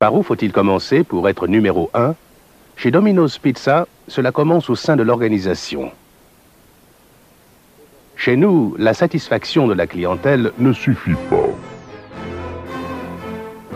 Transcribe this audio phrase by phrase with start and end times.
[0.00, 2.14] Par où faut-il commencer pour être numéro 1
[2.74, 5.92] Chez Domino's Pizza, cela commence au sein de l'organisation.
[8.16, 11.50] Chez nous, la satisfaction de la clientèle ne suffit pas.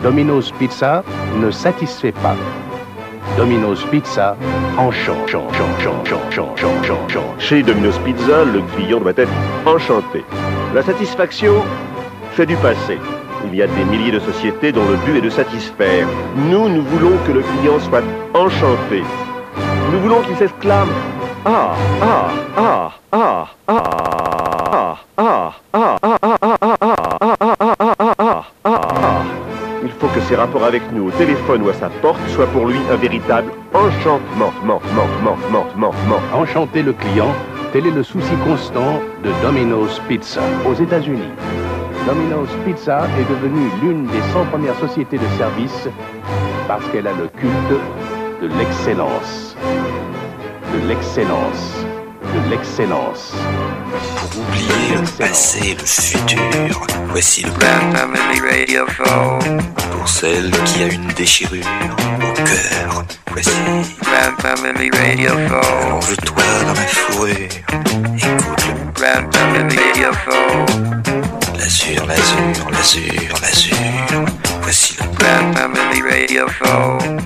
[0.01, 1.03] Domino's Pizza
[1.39, 2.35] ne satisfait pas.
[3.37, 4.35] Domino's Pizza
[4.79, 5.29] enchante.
[7.37, 9.31] Chez Domino's Pizza, le client doit être
[9.67, 10.25] enchanté.
[10.73, 11.53] La satisfaction
[12.31, 12.97] fait du passé.
[13.51, 16.07] Il y a des milliers de sociétés dont le but est de satisfaire.
[16.35, 19.03] Nous, nous voulons que le client soit enchanté.
[19.91, 20.89] Nous voulons qu'il s'exclame
[21.45, 23.83] Ah, ah, ah, ah, ah,
[24.47, 26.65] ah, ah, ah, ah, ah, ah,
[27.79, 29.21] ah, ah, ah.
[29.83, 32.65] Il faut que ses rapports avec nous au téléphone ou à sa porte soient pour
[32.65, 34.51] lui un véritable enchantement.
[34.63, 36.21] Ment, ment, ment, ment, ment, ment.
[36.33, 37.33] Enchanter le client,
[37.71, 41.29] tel est le souci constant de Domino's Pizza aux États-Unis.
[42.05, 45.89] Domino's Pizza est devenue l'une des 100 premières sociétés de services
[46.67, 47.79] parce qu'elle a le culte
[48.41, 49.55] de l'excellence.
[50.73, 51.85] De l'excellence.
[52.21, 53.33] De l'excellence.
[54.17, 59.39] Pour oublier le passé et le futur, voici le Grand Family Radio Show.
[59.91, 61.65] Pour celle qui a une déchirure
[62.19, 63.51] au cœur, voici.
[65.95, 67.47] Allonge-toi dans la fourrure,
[68.17, 68.73] écoute le
[71.65, 74.25] L'azur, l'azur, l'azur, l'azur.
[74.61, 77.23] Voici le Grand Family Radio Show.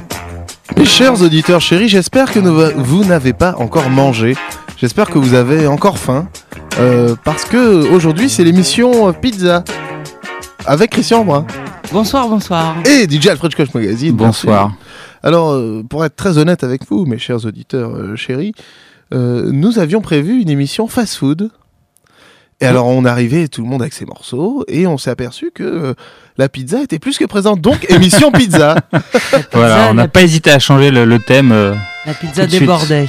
[0.78, 4.38] Mes chers auditeurs chéris, j'espère que vous n'avez pas encore mangé.
[4.78, 6.30] J'espère que vous avez encore faim.
[6.80, 9.66] euh, parce que aujourd'hui c'est l'émission Pizza.
[10.66, 11.46] Avec Christian Brun.
[11.92, 12.78] Bonsoir, bonsoir.
[12.86, 14.16] Et DJ Alfred Koch Magazine.
[14.16, 14.70] Bonsoir.
[14.70, 14.84] Merci.
[15.22, 18.54] Alors, euh, pour être très honnête avec vous, mes chers auditeurs euh, chéris,
[19.14, 21.50] euh, nous avions prévu une émission fast-food.
[22.62, 25.64] Et alors, on arrivait tout le monde avec ses morceaux, et on s'est aperçu que
[25.64, 25.94] euh,
[26.38, 27.62] la pizza était plus que présente.
[27.62, 28.76] Donc, émission pizza.
[29.54, 31.52] Voilà, on n'a pas hésité à changer le, le thème.
[31.54, 31.74] euh,
[32.06, 33.08] la tout pizza débordait.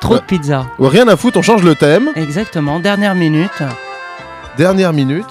[0.00, 0.66] Trop de pizza.
[0.78, 2.10] Rien à foutre, on change le thème.
[2.14, 2.78] Exactement.
[2.78, 3.50] Dernière minute.
[4.56, 5.26] Dernière minute.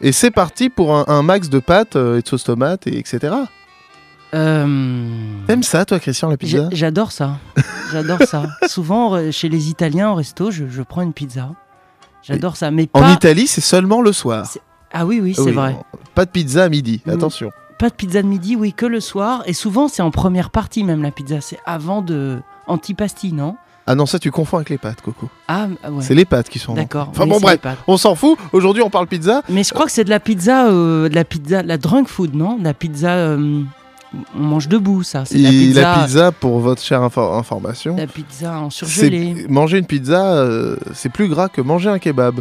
[0.00, 2.98] Et c'est parti pour un, un max de pâtes euh, et de sauce tomate, et
[2.98, 3.34] etc.
[4.34, 5.06] Euh,
[5.46, 6.68] T'aimes ça, toi, Christian, la pizza?
[6.72, 7.38] J'adore ça.
[7.92, 8.44] J'adore ça.
[8.68, 11.50] Souvent, chez les Italiens au resto, je, je prends une pizza.
[12.22, 12.70] J'adore ça.
[12.70, 13.12] Mais En pas.
[13.12, 14.46] Italie, c'est seulement le soir.
[14.46, 14.60] C'est-
[14.92, 15.76] Ah oui, oui, c'est Oui, vrai.
[16.14, 17.10] Pas de pizza à midi, Mm.
[17.10, 17.50] attention.
[17.78, 19.42] Pas de pizza de midi, oui, que le soir.
[19.46, 21.40] Et souvent, c'est en première partie même la pizza.
[21.40, 22.40] C'est avant de.
[22.68, 23.56] Antipasti, non?
[23.88, 25.28] Ah non, ça, tu confonds avec les pâtes, Coco.
[25.48, 26.02] Ah, ah ouais.
[26.04, 26.74] C'est les pâtes qui sont.
[26.74, 27.08] D'accord.
[27.10, 28.38] Enfin oui, bon, c'est bref, on s'en fout.
[28.52, 29.42] Aujourd'hui, on parle pizza.
[29.48, 32.06] Mais je crois que c'est de la pizza, euh, de la pizza, de la drunk
[32.06, 32.56] food, non?
[32.58, 33.62] De La pizza, euh,
[34.34, 35.24] on mange debout, ça.
[35.24, 39.46] C'est la Et pizza, la pizza, pour votre chère infor- information, la pizza en surgelé.
[39.48, 42.40] manger une pizza, euh, c'est plus gras que manger un kebab.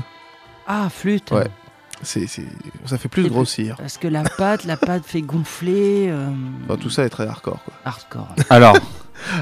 [0.67, 1.31] Ah, flûte.
[1.31, 1.47] Ouais.
[2.03, 2.47] C'est, c'est-
[2.85, 3.75] ça fait plus grossir.
[3.77, 6.07] Parce que la pâte, la pâte fait gonfler.
[6.09, 6.29] euh,
[6.65, 7.59] Enfin, tout ça est très hardcore.
[7.63, 7.73] Quoi.
[7.85, 8.27] hardcore.
[8.49, 8.75] Alors,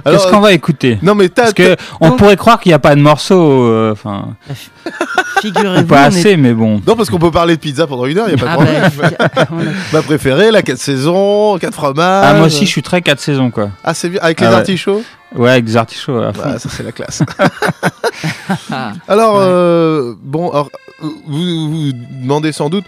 [0.05, 2.95] qu'est-ce qu'on va écouter non mais Parce que on pourrait croire qu'il n'y a pas
[2.95, 4.53] de morceaux, euh, enfin, ou
[5.41, 5.87] Figurez-vous.
[5.87, 6.81] pas assez, mais bon.
[6.85, 8.55] non parce qu'on peut parler de pizza pendant une heure, y a pas de Ah
[8.55, 8.91] problème.
[8.97, 9.45] bah,
[9.93, 12.25] Ma préférée, la 4 saisons, 4 fromages.
[12.27, 13.69] Ah, moi aussi, je suis très 4 saisons, quoi.
[13.83, 15.01] Ah c'est bien avec les Ah artichauts.
[15.35, 17.21] Ouais, avec des artichauts ça c'est la classe.
[18.71, 20.69] Ah, Alors, euh, bon, alors,
[21.01, 21.91] vous vous
[22.21, 22.85] demandez sans doute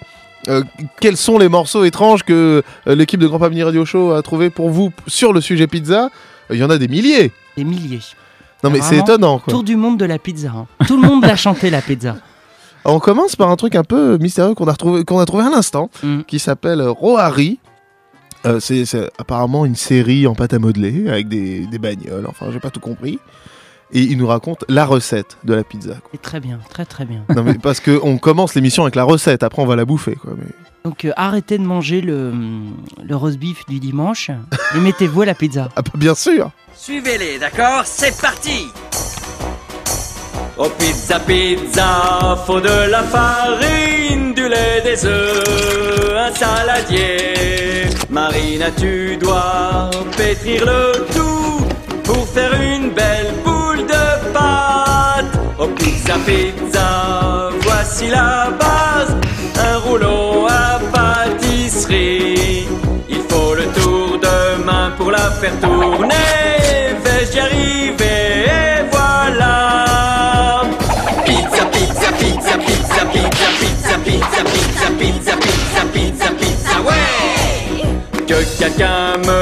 [0.49, 0.63] euh,
[0.99, 4.49] quels sont les morceaux étranges que euh, l'équipe de Grand Pamini Radio Show a trouvé
[4.49, 6.09] pour vous sur le sujet pizza.
[6.51, 7.31] Il y en a des milliers.
[7.57, 7.99] des milliers.
[8.63, 9.51] Non mais c'est étonnant quoi.
[9.51, 10.51] Tour du monde de la pizza.
[10.55, 10.67] hein.
[10.87, 12.15] Tout le monde l'a chanté, la pizza.
[12.85, 15.49] On commence par un truc un peu mystérieux qu'on a retrouvé qu'on a trouvé à
[15.49, 16.21] l'instant, Mm.
[16.27, 17.59] qui s'appelle Rohari.
[18.47, 18.85] Euh, c'est
[19.19, 22.25] apparemment une série en pâte à modeler avec des, des bagnoles.
[22.27, 23.19] Enfin, j'ai pas tout compris.
[23.93, 25.95] Et il nous raconte la recette de la pizza.
[25.95, 26.09] quoi.
[26.13, 27.23] Et très bien, très très bien.
[27.35, 30.15] Non mais parce que on commence l'émission avec la recette, après on va la bouffer
[30.15, 30.33] quoi.
[30.37, 30.45] Mais...
[30.83, 32.33] Donc euh, arrêtez de manger le,
[33.03, 34.31] le roast beef du dimanche
[34.75, 35.69] et mettez-vous à la pizza.
[35.75, 36.49] Ah bah, bien sûr.
[36.75, 37.83] Suivez-les, d'accord?
[37.85, 38.67] C'est parti
[40.57, 47.85] Oh pizza, pizza, faut de la farine, du lait, des œufs, un saladier.
[48.09, 51.65] Marina, tu dois pétrir le tout
[52.03, 55.25] pour faire une belle boule de pâte.
[55.57, 59.15] Oh pizza, pizza, voici la base,
[59.71, 62.67] un rouleau à pâtisserie.
[63.09, 66.15] Il faut le tour de main pour la faire tourner.
[67.03, 70.63] Vais-je y arriver Et voilà.
[71.25, 77.83] Pizza, pizza, pizza, pizza, pizza, pizza, pizza, pizza, pizza, pizza, pizza, pizza, ouais.
[78.27, 79.41] Que quelqu'un me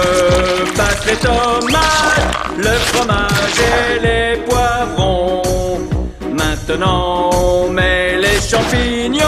[0.77, 2.21] passe les tomates,
[2.57, 5.41] le fromage et les poivrons.
[6.31, 9.18] Maintenant, on met les champignons.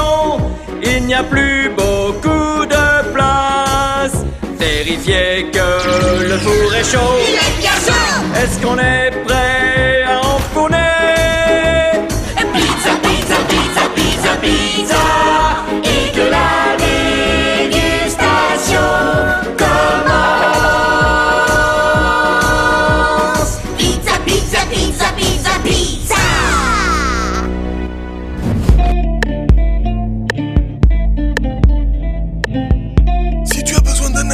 [1.29, 4.25] Plus beaucoup de place.
[4.59, 7.17] Vérifiez que le four est chaud.
[7.27, 9.50] Il est bien chaud Est-ce qu'on est prêt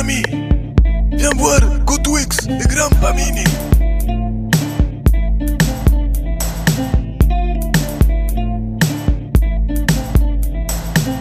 [0.07, 0.21] ami,
[1.12, 3.44] viens voir GoTwix et Grand Pamini.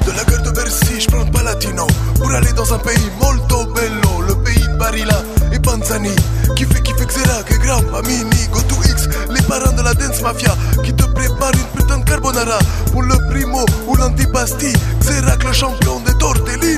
[0.05, 1.87] De la gare de Bercy, je prends le Palatino
[2.17, 5.21] pour aller dans un pays molto bello, le pays de Barilla
[5.53, 6.15] et Panzani.
[6.55, 10.55] Qui fait, qui fait Xerac et Grand Pamini, GoToX, les parents de la dance mafia
[10.85, 12.59] qui te préparent une putain de carbonara
[12.93, 14.73] pour le primo ou l'antipasti.
[15.01, 16.76] Xerac, le champion des tortellini.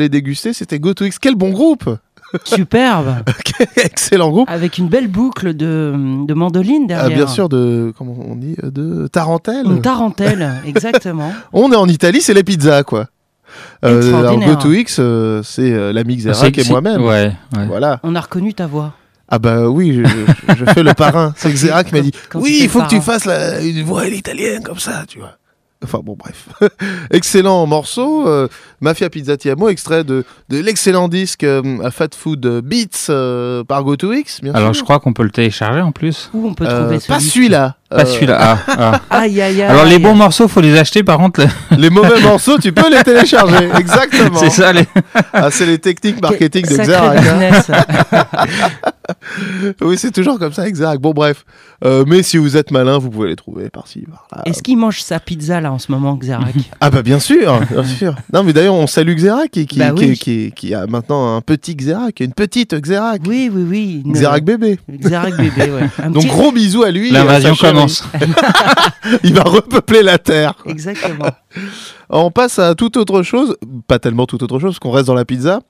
[0.00, 1.18] Allez déguster, c'était GoToX.
[1.20, 1.88] Quel bon groupe
[2.44, 3.16] Superbe
[3.76, 5.92] Excellent groupe Avec une belle boucle de,
[6.26, 7.16] de mandoline Ah, derrière.
[7.18, 9.66] bien sûr, de, comment on dit, de tarentelle.
[9.66, 11.32] Une tarentelle, exactement.
[11.52, 13.06] On est en Italie, c'est les pizzas, quoi.
[13.84, 14.38] Euh, alors.
[14.38, 17.02] GoToX, euh, c'est euh, l'ami Xerac C'est- et moi-même.
[17.02, 17.66] Ouais, ouais.
[17.66, 17.98] Voilà.
[18.04, 18.92] On a reconnu ta voix.
[19.32, 21.32] Ah bah oui, je, je- je fais le parrain.
[21.36, 24.08] C'est Xerac qui m'a dit Oui, il faut que tu fasses la- une voix à
[24.08, 25.36] l'italienne comme ça, tu vois.
[25.82, 26.48] Enfin bon, bref.
[27.10, 28.26] Excellent morceau.
[28.28, 28.48] euh,
[28.80, 33.64] Mafia Pizza Ti Amo, extrait de, de l'excellent disque euh, à Fat Food Beats euh,
[33.64, 34.84] par GoToX, bien Alors je sûr.
[34.84, 36.30] crois qu'on peut le télécharger en plus.
[36.34, 37.76] Où on peut Euh, trouver pas celui celui-là.
[37.90, 38.38] Pas Euh, celui-là.
[38.40, 39.00] Ah, ah.
[39.10, 39.62] Aïe, aïe, aïe.
[39.62, 41.42] Alors les bons morceaux, faut les acheter par contre.
[41.76, 43.68] Les mauvais morceaux, tu peux les télécharger.
[43.78, 44.38] Exactement.
[44.38, 44.84] C'est ça les.
[45.32, 47.18] Ah, c'est les techniques marketing de Xerac.
[47.18, 47.74] hein.
[49.82, 51.00] Oui, c'est toujours comme ça, Xerac.
[51.00, 51.44] Bon, bref.
[51.84, 54.42] Euh, mais si vous êtes malin, vous pouvez les trouver par-ci, par-là.
[54.46, 57.84] Est-ce qu'il mange sa pizza là en ce moment, Xerac Ah bah bien sûr, bien
[57.84, 58.14] sûr.
[58.32, 60.18] Non mais d'ailleurs on salue Xerac qui, qui, Bah qui, oui.
[60.18, 63.22] qui- qui a maintenant un petit Xerac, une petite Xerac.
[63.26, 64.12] Oui, oui, oui.
[64.12, 64.78] Xerac bébé.
[64.92, 65.88] Xerac bébé, ouais.
[66.04, 67.10] Un Donc petit- gros bisous à lui.
[67.10, 67.72] L'invasion sa
[69.24, 70.54] Il va repeupler la terre.
[70.66, 71.26] Exactement.
[72.08, 73.56] On passe à toute autre chose,
[73.86, 75.60] pas tellement toute autre chose, parce qu'on reste dans la pizza.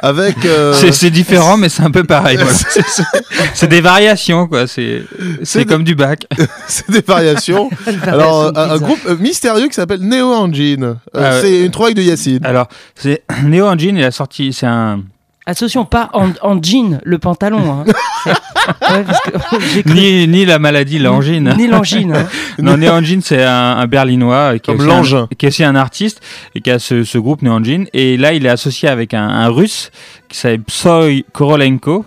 [0.00, 0.44] Avec.
[0.44, 2.36] euh, C'est- différent, mais c'est un peu pareil.
[2.36, 2.52] voilà.
[3.54, 4.66] C'est- des variations, quoi.
[4.66, 5.02] C'est
[5.38, 6.26] C'est c'est des- comme du bac.
[6.68, 7.70] c'est des variations.
[8.02, 10.84] Alors, un, un groupe mystérieux qui s'appelle Neo Engine.
[10.84, 11.40] Euh, Ah.
[11.40, 12.44] C'est une trouvaille de Yacine.
[12.44, 15.00] Alors, c'est Neo Engine, il a sorti, c'est un
[15.48, 17.60] Attention, pas en, en jean, le pantalon.
[17.72, 17.84] Hein.
[18.24, 18.32] C'est-
[18.66, 19.30] Ouais, parce que
[19.72, 21.54] j'ai cru- ni, ni la maladie, l'angine.
[21.56, 22.12] Ni l'angine.
[22.16, 22.26] hein.
[22.58, 25.48] Non, Neo Engine, c'est un, un berlinois euh, qui est, Comme aussi un, qui est
[25.50, 26.20] aussi un artiste
[26.56, 27.86] et qui a ce, ce groupe Neo Engine.
[27.92, 29.92] Et là, il est associé avec un, un russe
[30.28, 32.04] qui s'appelle Psoy Korolenko.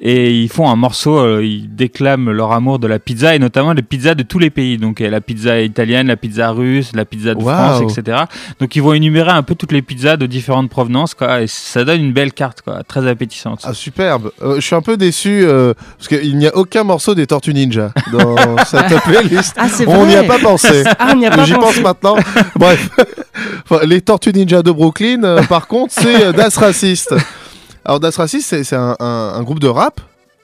[0.00, 3.72] Et ils font un morceau, euh, ils déclament leur amour de la pizza et notamment
[3.72, 4.78] les pizzas de tous les pays.
[4.78, 8.18] Donc la pizza italienne, la pizza russe, la pizza de France, etc.
[8.60, 11.42] Donc ils vont énumérer un peu toutes les pizzas de différentes provenances, quoi.
[11.42, 13.60] Et ça donne une belle carte, quoi, très appétissante.
[13.64, 14.30] Ah, superbe.
[14.42, 17.54] Euh, je suis un peu déçu euh, parce qu'il n'y a aucun morceau des Tortues
[17.54, 18.36] Ninja dans
[18.66, 19.56] cette playlist.
[19.58, 20.84] Ah, c'est On n'y a pas pensé.
[21.00, 22.16] Ah, on n'y a pas J'y pense maintenant.
[22.56, 22.90] Bref,
[23.64, 27.14] Enfin, les Tortues Ninja de Brooklyn, euh, par contre, c'est euh, Das Racist.
[27.88, 30.00] Alors Das Racist, c'est un, un- un groupe de rap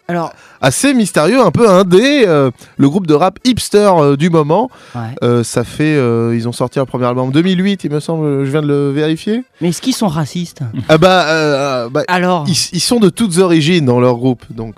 [0.08, 0.32] Alors,
[0.62, 4.70] assez mystérieux, un peu indé, euh, le groupe de rap hipster euh, du moment.
[4.94, 5.00] ouais.
[5.22, 5.94] Euh, ça fait,
[6.34, 8.44] ils ont sorti un premier album en 2008, il me semble.
[8.46, 9.44] Je viens de le vérifier.
[9.60, 10.60] mais est-ce qu'ils sont racistes?
[10.88, 14.76] Ah bah, bah, Alors, ils, ils sont de toutes origines dans leur groupe, donc.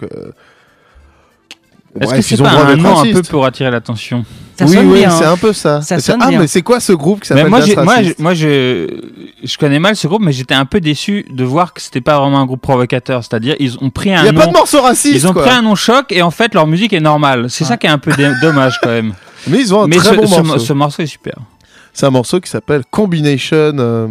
[2.00, 4.24] Est-ce bref, que c'est pas un nom un peu pour attirer l'attention
[4.58, 5.10] ça oui, sonne oui, bien.
[5.10, 5.32] c'est hein.
[5.32, 5.82] un peu ça.
[5.82, 6.38] Ça sonne ah, bien.
[6.40, 8.86] mais c'est quoi ce groupe qui Mais s'appelle moi, moi, je- moi, je,
[9.44, 12.18] je connais mal ce groupe, mais j'étais un peu déçu de voir que c'était pas
[12.18, 13.22] vraiment un groupe provocateur.
[13.22, 14.40] C'est-à-dire, ils ont pris Il un n'y a nom.
[14.40, 15.14] pas de morceau raciste.
[15.14, 15.42] Ils ont quoi.
[15.42, 17.50] pris un nom choc et en fait leur musique est normale.
[17.50, 19.12] C'est ça qui est un peu dommage quand même.
[19.46, 20.58] Mais ils ont un Mais très ce, bon ce- morceau.
[20.58, 21.34] ce morceau est super.
[21.92, 24.08] C'est un morceau qui s'appelle Combination euh,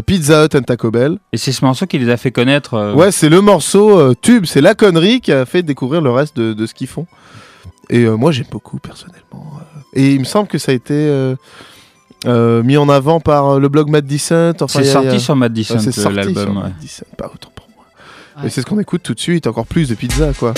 [0.00, 1.18] Pizza Hut and Taco Bell.
[1.32, 2.74] Et c'est ce morceau qui les a fait connaître.
[2.74, 6.10] euh, Ouais, c'est le morceau euh, tube, c'est la connerie qui a fait découvrir le
[6.10, 7.06] reste de, de ce qu'ils font.
[7.90, 9.52] Et euh, moi, j'aime beaucoup personnellement.
[9.58, 9.80] euh.
[9.94, 11.34] Et il me semble que ça a été euh,
[12.26, 14.62] euh, mis en avant par euh, le blog Mad Decent.
[14.62, 16.56] Enfin, c'est sorti a- sur Ouais, euh, sorti sur l'album.
[16.58, 16.70] ouais.
[17.18, 17.84] Pas autant pour moi.
[18.40, 18.46] Ouais.
[18.46, 20.54] Et c'est ce qu'on écoute tout de suite, encore plus de pizza, quoi.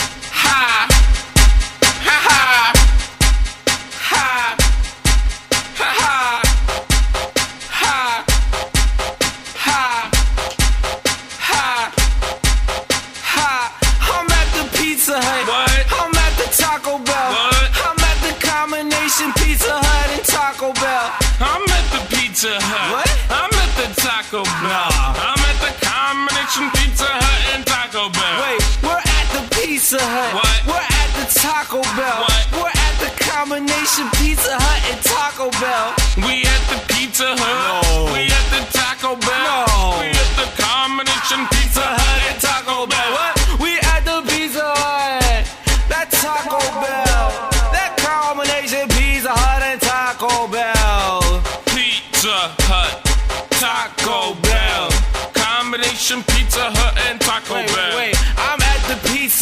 [22.55, 22.91] Pizza Hut.
[22.95, 23.11] What?
[23.35, 24.95] I'm at the Taco Bell.
[25.19, 28.37] I'm at the combination Pizza Hut and Taco Bell.
[28.47, 30.39] Wait, we're at the Pizza Hut.
[30.39, 30.59] What?
[30.63, 32.23] We're at the Taco Bell.
[32.23, 32.45] What?
[32.55, 35.99] We're at the combination Pizza Hut and Taco Bell.
[36.23, 37.43] We at the Pizza Hut.
[37.43, 38.15] No.
[38.15, 38.63] We at the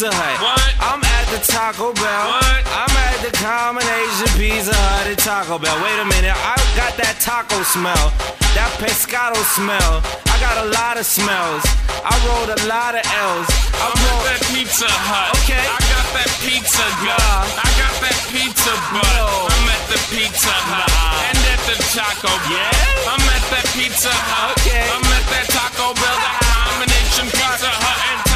[0.03, 0.35] Pizza Hut.
[0.43, 0.67] What?
[0.83, 2.25] I'm at the Taco Bell.
[2.27, 2.63] What?
[2.75, 5.79] I'm at the combination Pizza Hut and Taco Bell.
[5.79, 8.11] Wait a minute, I got that taco smell,
[8.51, 10.03] that pescado smell.
[10.27, 11.63] I got a lot of smells.
[12.03, 13.47] I rolled a lot of L's.
[13.79, 14.27] I I'm at rolled.
[14.27, 15.31] that Pizza Hut.
[15.39, 15.63] Okay.
[15.63, 17.15] I got that pizza gut.
[17.23, 17.63] Nah.
[17.63, 19.07] I got that pizza butt.
[19.07, 19.47] No.
[19.55, 20.83] I'm at the Pizza Hut.
[20.83, 21.31] Nah.
[21.31, 22.59] And at the Taco Bell.
[22.59, 23.07] Yeah?
[23.07, 24.51] I'm at that Pizza Hut.
[24.67, 24.83] Okay.
[24.83, 26.17] I'm at that Taco Bell.
[26.19, 28.32] That combination Pizza Hut and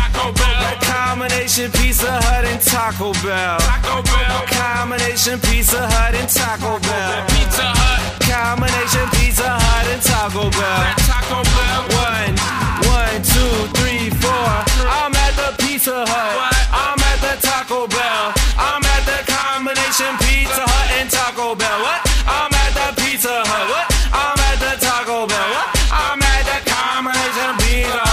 [0.57, 0.77] Bell.
[0.81, 3.57] Combination Pizza Hut and Taco Bell.
[3.59, 4.45] Taco Bell.
[4.47, 7.25] Combination Pizza Hut and Taco Bell.
[7.29, 7.99] Pizza Hut.
[8.21, 10.79] Combination Pizza Hut and Taco Bell.
[10.83, 11.81] That Taco Bell.
[12.05, 12.33] One,
[12.89, 14.49] one, two, three, four.
[14.85, 16.31] I'm at the Pizza Hut.
[16.37, 16.53] What?
[16.73, 18.33] I'm at the Taco Bell.
[18.57, 21.79] I'm at the combination Pizza Hut and Taco Bell.
[21.81, 22.01] What?
[22.27, 23.65] I'm at the Pizza Hut.
[23.71, 23.87] What?
[24.13, 25.49] I'm at the Taco Bell.
[25.53, 25.67] What?
[25.91, 28.06] I'm at the combination Pizza Hut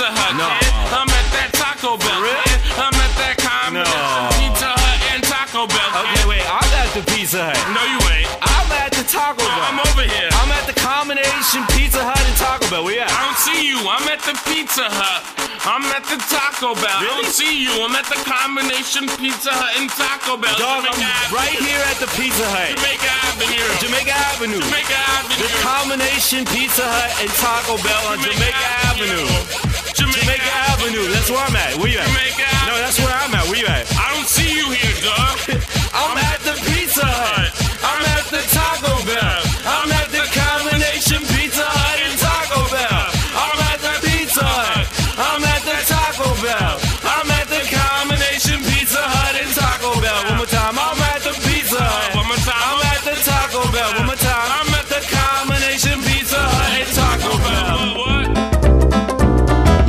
[0.00, 0.32] Pizza Hut.
[0.32, 0.48] No.
[0.48, 0.72] kid.
[0.96, 2.24] I'm at that Taco Bell.
[2.24, 2.32] real?
[2.48, 2.56] kid.
[2.80, 4.32] I'm at that combination No.
[4.40, 5.90] Pizza Hut and Taco Bell.
[5.92, 6.40] Okay, wait.
[6.48, 7.60] I'm at the Pizza Hut.
[7.76, 8.24] No, you ain't.
[8.40, 9.60] I'm at the Taco Bell.
[9.68, 10.32] I'm over here.
[10.40, 12.80] I'm at the combination Pizza Hut and Taco Bell.
[12.80, 13.12] Where you at?
[13.12, 13.76] I don't see you.
[13.84, 15.20] I'm at the Pizza Hut.
[15.68, 16.96] I'm at the Taco Bell.
[16.96, 17.84] I don't see you.
[17.84, 20.56] I'm at the combination Pizza Hut and Taco Bell.
[20.56, 21.36] Dog, I'm Avenue.
[21.36, 22.72] right here at the Pizza Hut.
[22.72, 23.68] Jamaica Avenue.
[23.84, 24.64] Jamaica Avenue.
[24.64, 25.44] Jamaica Avenue.
[25.44, 29.69] The combination Pizza Hut and Taco Bell on Jamaica Avenue.
[30.00, 31.04] Jamaica Avenue.
[31.12, 31.76] That's where I'm at.
[31.76, 32.08] Where you at?
[32.08, 33.44] Jamaica No, that's where I'm at.
[33.48, 33.84] Where you at?
[34.00, 35.36] I don't see you here, dog.
[35.92, 37.52] I'm at the Pizza Hut.
[37.84, 38.40] I'm at the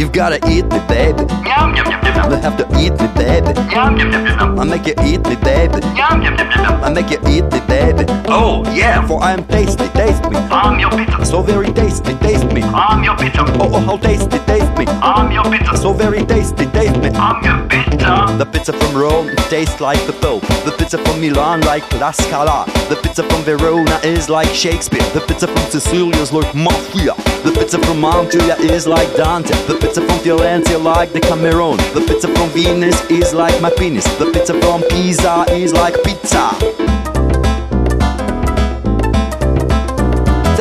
[0.02, 1.22] You've gotta eat me, baby.
[1.46, 3.54] Yum, yum, yum, yum, You have to eat me, baby.
[3.70, 5.78] yum, yum, yum, yum, I make you eat me, baby.
[5.96, 6.84] yum, yum, yum, yum.
[6.84, 8.06] I make you eat me, baby.
[8.26, 9.06] Oh, yeah.
[9.06, 10.38] For I am tasty, taste me.
[10.50, 11.24] I'm your pizza.
[11.24, 12.64] So very tasty, taste me.
[12.64, 13.42] I'm your pizza.
[13.62, 14.86] Oh, oh, how tasty, taste me.
[14.88, 15.78] I'm your pizza.
[15.78, 17.10] So very tasty, taste me.
[17.10, 17.91] I'm your pizza.
[18.12, 20.42] The pizza from Rome tastes like the Pope.
[20.66, 22.66] The pizza from Milan like La Scala.
[22.90, 25.02] The pizza from Verona is like Shakespeare.
[25.14, 27.14] The pizza from Sicilia is like Mafia.
[27.46, 29.56] The pizza from Mantua is like Dante.
[29.66, 31.78] The pizza from Firenze like the Cameron.
[31.94, 34.04] The pizza from Venice is like my penis.
[34.18, 36.91] The pizza from Pisa is like pizza.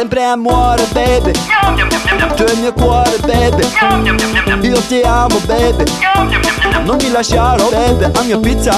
[0.01, 1.31] Sempre amore baby.
[2.35, 4.67] Tu è il mio cuore baby.
[4.67, 5.85] Io ti amo baby.
[6.85, 8.73] Non mi lasciare baby A mia pizza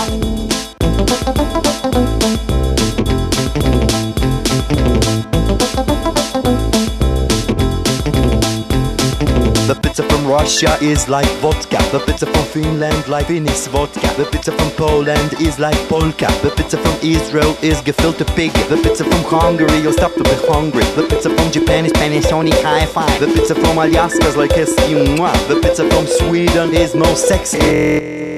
[10.22, 11.78] from Russia is like vodka.
[11.90, 14.08] The pizza from Finland like Finnish vodka.
[14.16, 16.26] The pizza from Poland is like polka.
[16.42, 18.52] The pizza from Israel is gefilte pig.
[18.68, 20.84] The pizza from Hungary, you'll stop to be hungry.
[20.96, 23.18] The pizza from Japan is Panasonic Hi-Fi.
[23.18, 25.32] The pizza from Alaska is like Eskimo.
[25.48, 28.31] The pizza from Sweden is most sexy.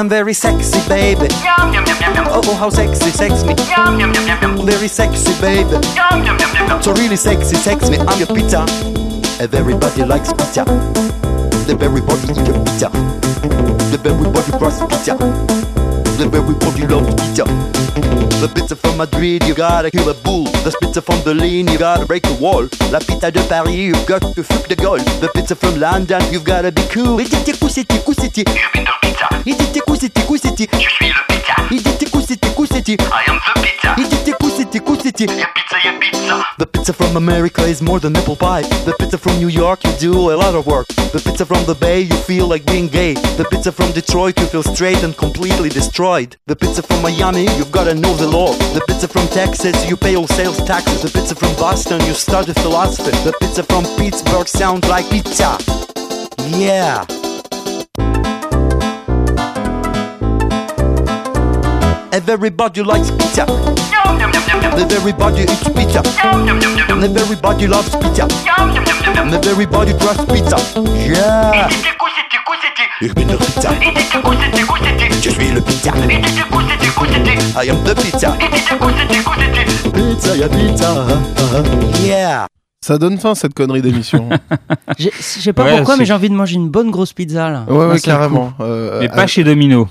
[0.00, 1.26] I'm very sexy, baby.
[2.32, 3.52] Oh, how sexy, sex me.
[4.64, 5.76] Very sexy, baby.
[6.80, 7.98] So really sexy, sex me.
[7.98, 8.64] I'm your pizza.
[9.38, 10.64] Everybody likes pizza.
[11.66, 12.88] The very body eat your pizza.
[13.92, 15.16] The very body cross pizza.
[16.16, 17.44] The very body loves pizza.
[18.40, 20.44] The pizza from Madrid, you gotta kill a bull.
[20.64, 22.66] The pizza from Berlin, you gotta break the wall.
[22.90, 24.96] La pizza de Paris, you've got to fuck the goal.
[24.96, 27.20] The pizza from London, you've gotta be cool.
[29.46, 29.70] Il dit.
[29.70, 30.68] Il dit cousiti, cousiti.
[30.72, 31.54] Je suis le pizza.
[31.70, 32.92] Il dit cousiti, cousiti.
[32.94, 33.94] I am the pizza.
[33.96, 35.24] Il dit cousiti, cousiti.
[35.26, 36.44] Ya pizza, ya pizza.
[36.58, 38.62] The pizza from America is more than apple pie.
[38.84, 40.88] The pizza from New York, you do a lot of work.
[41.12, 43.14] The pizza from the Bay, you feel like being gay.
[43.36, 46.36] The pizza from Detroit, you feel straight and completely destroyed.
[46.48, 48.52] The pizza from Miami, you've gotta know the law.
[48.74, 51.02] The pizza from Texas, you pay all sales taxes.
[51.02, 53.12] The pizza from Boston, you study philosophy.
[53.22, 55.58] The pizza from Pittsburgh sounds like pizza.
[56.58, 57.06] Yeah.
[62.12, 63.46] Everybody likes pizza.
[64.90, 66.02] Everybody eats pizza.
[67.16, 68.26] Everybody loves pizza.
[69.50, 70.56] Everybody trusts pizza.
[71.06, 71.68] Yeah.
[73.02, 73.70] Ich bin der Pizza.
[75.22, 75.92] Je suis le pizza.
[77.62, 78.36] I am the pizza.
[79.94, 81.06] Pizza, ya pizza.
[82.04, 82.46] Yeah.
[82.82, 84.28] Ça donne fin cette connerie d'émission.
[84.98, 87.50] J'ai- Je sais pas Ouais, pourquoi, mais j'ai envie de manger une bonne grosse pizza
[87.50, 87.64] là.
[87.68, 88.52] ouais, ouais, carrément.
[88.60, 89.86] Euh, Mais pas chez Domino.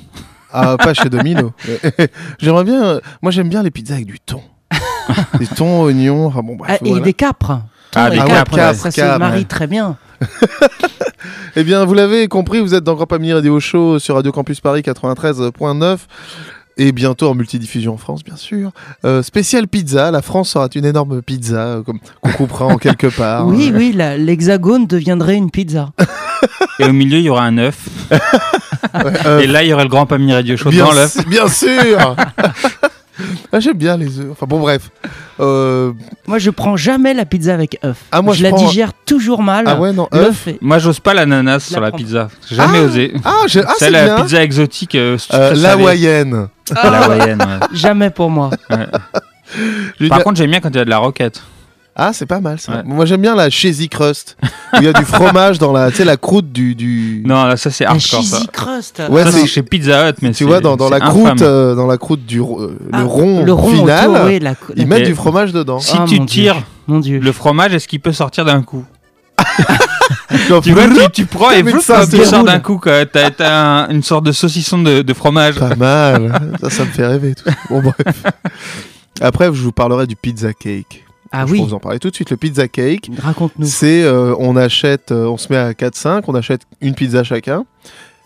[0.51, 1.53] Ah, pas chez Domino.
[2.39, 2.83] J'aimerais bien.
[2.83, 4.41] euh, Moi, j'aime bien les pizzas avec du thon.
[5.39, 6.27] du thon, oignon.
[6.27, 6.71] Enfin bon, bref.
[6.81, 7.05] Ah, et voilà.
[7.05, 7.62] des capres.
[7.95, 8.73] Ah, des capres, capres, ouais.
[8.73, 9.45] ça se marie ouais.
[9.45, 9.97] très bien.
[11.55, 14.62] Eh bien, vous l'avez compris, vous êtes dans Grand Pamini Radio Show sur Radio Campus
[14.62, 15.97] Paris 93.9
[16.77, 18.71] et bientôt en multidiffusion en France, bien sûr.
[19.03, 23.07] Euh, spécial pizza, la France sera une énorme pizza, euh, comme qu'on coupera en quelque
[23.07, 23.47] part.
[23.47, 25.89] Oui, oui, l'hexagone deviendrait une pizza.
[26.79, 27.89] Et au milieu, il y aura un œuf.
[29.25, 31.17] Euh, Et là, il y aurait le grand Pamini Radio Show bien, dans l'œuf.
[31.27, 32.15] bien sûr
[33.51, 34.27] Ah, J'aime bien les œufs.
[34.31, 34.89] Enfin bon, bref.
[35.41, 35.91] Euh,
[36.25, 37.97] Moi, je prends jamais la pizza avec œuf.
[38.11, 39.65] Ah, moi, je, je la prends- digère toujours mal.
[39.67, 42.29] Ah ouais, non, est- Moi, j'ose pas l'ananas sur la pizza.
[42.49, 43.13] J'ai jamais Ah osé.
[43.25, 44.15] Ah, je- ah, c'est la bien.
[44.21, 44.95] pizza exotique.
[44.95, 46.47] euh, euh, la Hawaïenne.
[46.75, 47.67] Ah, La hawaïenne, ouais.
[47.73, 48.51] Jamais pour moi.
[48.69, 48.77] Ouais.
[50.07, 51.41] Par dire- contre, j'aime bien quand il y a de la roquette.
[52.01, 52.71] Ah, c'est pas mal ça.
[52.77, 52.83] Ouais.
[52.85, 54.38] Moi, j'aime bien la cheesy crust.
[54.77, 56.75] il y a du fromage dans la, tu sais, la croûte du.
[56.75, 57.21] du...
[57.25, 58.23] Non, là, ça, c'est La hardcore.
[58.23, 59.01] Ça, cheesy crust.
[59.09, 61.88] Ouais, Ça, c'est- chez Pizza Hut, mais tu vois, dans, dans la croûte, euh, dans
[61.88, 64.85] la croûte du euh, Ah, le rond, le rond final, autour, oui, la- ils la-
[64.85, 65.79] mettent Et- du fromage dedans.
[65.79, 66.43] Si Ah, tu mon Dieu.
[66.43, 67.19] tires Mon Dieu.
[67.19, 68.85] le fromage, est-ce qu'il peut sortir d'un coup
[70.63, 72.49] Tu vois, tu, tu prends et vloup, ça, ça sort roule.
[72.49, 72.77] d'un coup.
[72.77, 73.05] quoi.
[73.05, 73.51] T'as t'as
[73.85, 75.55] un- une sorte de saucisson de, de fromage.
[75.55, 76.39] Pas mal.
[76.62, 77.35] ça, ça me fait rêver.
[77.35, 77.49] Tout.
[77.69, 78.23] Bon, bref.
[79.21, 81.03] Après, je vous parlerai du pizza cake.
[81.31, 82.29] Ah je oui, vous en parler tout de suite.
[82.31, 83.65] Le pizza cake, raconte-nous.
[83.65, 87.65] c'est euh, on achète, euh, on se met à 4-5, on achète une pizza chacun,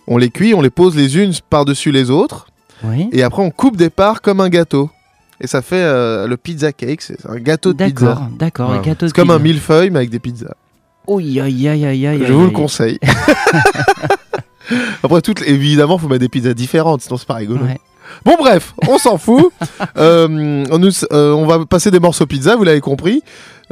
[0.08, 2.48] on les cuit, on les pose les unes par-dessus les autres,
[2.84, 3.10] Oui.
[3.12, 4.90] et après on coupe des parts comme un gâteau.
[5.42, 8.06] Et ça fait euh, le pizza cake, c'est un gâteau de pizza.
[8.06, 8.70] D'accord, d'accord.
[8.72, 8.78] Ouais.
[8.78, 10.56] un gâteau de C'est comme un millefeuille mais avec des pizzas.
[11.08, 12.24] Aïe, aïe, aïe, aïe, aïe.
[12.26, 12.98] Je vous le conseille.
[15.04, 17.66] Après, toutes, évidemment, faut mettre des pizzas différentes, sinon c'est pas rigolo.
[17.66, 17.78] Ouais.
[18.26, 19.52] Bon, bref, on s'en fout.
[19.98, 23.22] Euh, on, nous- euh, on va passer des morceaux pizza, vous l'avez compris.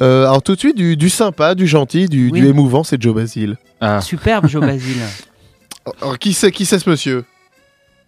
[0.02, 2.42] Euh, alors, tout de suite, du, du sympa, du gentil, du, Oui.
[2.42, 3.58] du émouvant, c'est Joe Basile.
[3.80, 4.02] Ah.
[4.02, 5.02] Superbe, Joe Basile.
[6.02, 7.24] Alors, qui c'est qui c'est ce monsieur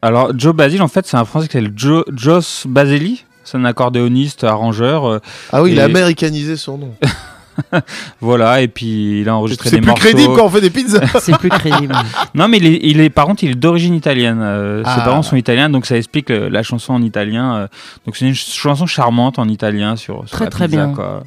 [0.02, 3.26] Alors, Joe Basile, en fait, c'est un français qui s'appelle Joe, Joss Basili.
[3.44, 5.06] C'est un accordéoniste, arrangeur.
[5.06, 5.20] euh,
[5.52, 6.94] Ah oui, il a américanisé son nom.
[8.22, 10.02] voilà, et puis il a enregistré C'est des plus morceaux.
[10.08, 11.06] crédible quand on fait des pizzas.
[11.20, 11.94] C'est plus crédible.
[12.36, 14.40] Non, mais il est, il est- par contre, il est d'origine italienne.
[14.42, 14.96] Euh, Ah.
[14.98, 17.56] Ses parents sont italiens, donc ça explique euh, la chanson en italien.
[17.56, 17.68] euh.
[18.06, 21.24] donc c'est une ch- chanson charmante en italien sur, sur Très, la très pizza, bien.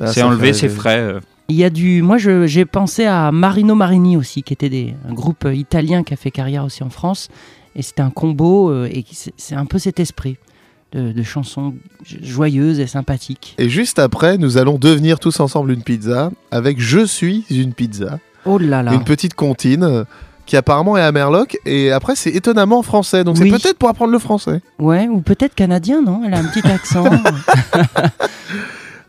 [0.00, 0.98] Ah, c'est enlevé, c'est frais.
[0.98, 1.20] euh.
[1.48, 2.02] Il y a du.
[2.02, 6.16] Moi, j'ai pensé à Marino Marini aussi, qui était des, un groupe italien qui a
[6.16, 7.28] fait carrière aussi en France.
[7.74, 10.36] Et c'était un combo, euh, et c'est c'est un peu cet esprit
[10.92, 11.74] de, de chansons
[12.04, 13.54] jo- joyeuses et sympathiques.
[13.58, 18.18] Et juste après, nous allons devenir tous ensemble une pizza avec Je suis une pizza.
[18.44, 18.92] Oh là là.
[18.94, 20.04] Une petite comptine euh,
[20.46, 21.58] qui apparemment est à Merloc.
[21.66, 23.22] Et après, c'est étonnamment français.
[23.24, 23.50] Donc Oui.
[23.52, 24.62] c'est peut-être pour apprendre le français.
[24.78, 26.22] Ouais, ou peut-être canadien, non?
[26.26, 27.04] Elle a un petit accent.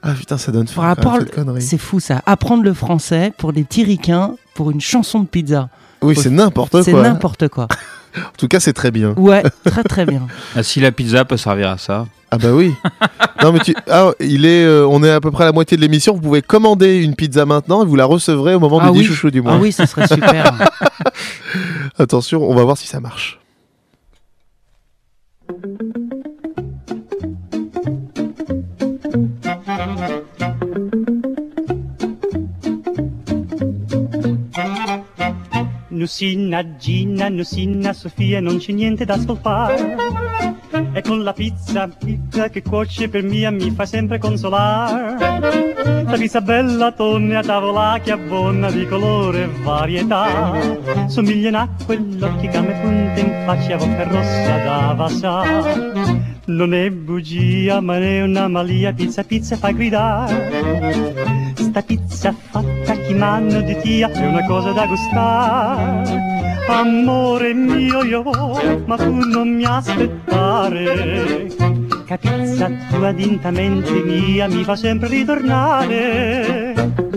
[0.02, 1.26] Ah putain, ça donne Pour apprendre-
[1.60, 2.22] c'est fou ça.
[2.26, 5.68] Apprendre le français pour des petits ricains pour une chanson de pizza.
[6.02, 6.84] Oui, c'est n'importe quoi.
[6.84, 7.68] C'est n'importe quoi.
[8.18, 9.14] En tout cas, c'est très bien.
[9.18, 10.28] Ouais, très très bien.
[10.56, 12.06] Ah, si la pizza peut servir à ça.
[12.32, 12.74] Ah bah oui.
[13.44, 15.78] non mais tu, ah, il est, euh, on est à peu près à la moitié
[15.78, 16.14] de l'émission.
[16.14, 19.06] Vous pouvez commander une pizza maintenant et vous la recevrez au moment Ah du oui.
[19.06, 19.54] chouchou du mois.
[19.54, 20.70] Ah oui, ça serait super.
[22.00, 23.40] Attention, on va voir si ça marche.
[36.00, 39.98] Nussina, Gina, Nussina, Sofia, non c'è niente da scolpare.
[40.94, 45.18] E con la pizza, pizza che cuoce per mia mi fa sempre consolare.
[46.06, 50.54] La pizza bella, tonne a tavola che abbonna di colore e varietà.
[51.08, 56.29] Somigliano a quell'occhi che mi punta in faccia, a volte rossa da vasà.
[56.50, 61.54] Non è bugia, ma è una malia, pizza, pizza fa gridare.
[61.54, 66.58] Sta pizza fatta chi manno di tia è una cosa da gustare.
[66.68, 68.24] Amore mio io
[68.86, 71.48] ma tu non mi aspettare.
[72.06, 77.09] Che pizza tua dintamente mia mi fa sempre ritornare.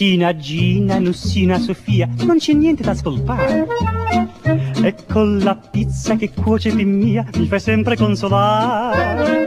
[0.00, 3.66] Nussina, Gina, Nussina, Sofia, non c'è niente da scolpare.
[4.82, 9.46] E con la pizza che cuoce più mia mi fai sempre consolare.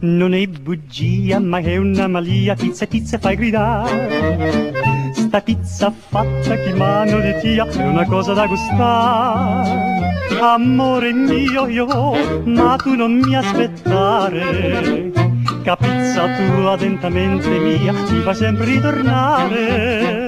[0.00, 4.95] Non è bugia, ma è una malia, pizza, pizza fai gridare.
[5.26, 10.14] Sta pizza fatta chi mano di tia è una cosa da gustare.
[10.40, 11.86] Amore mio io,
[12.44, 15.10] ma tu non mi aspettare.
[15.62, 20.25] Che pizza tua dentamente mia mi fa sempre ritornare.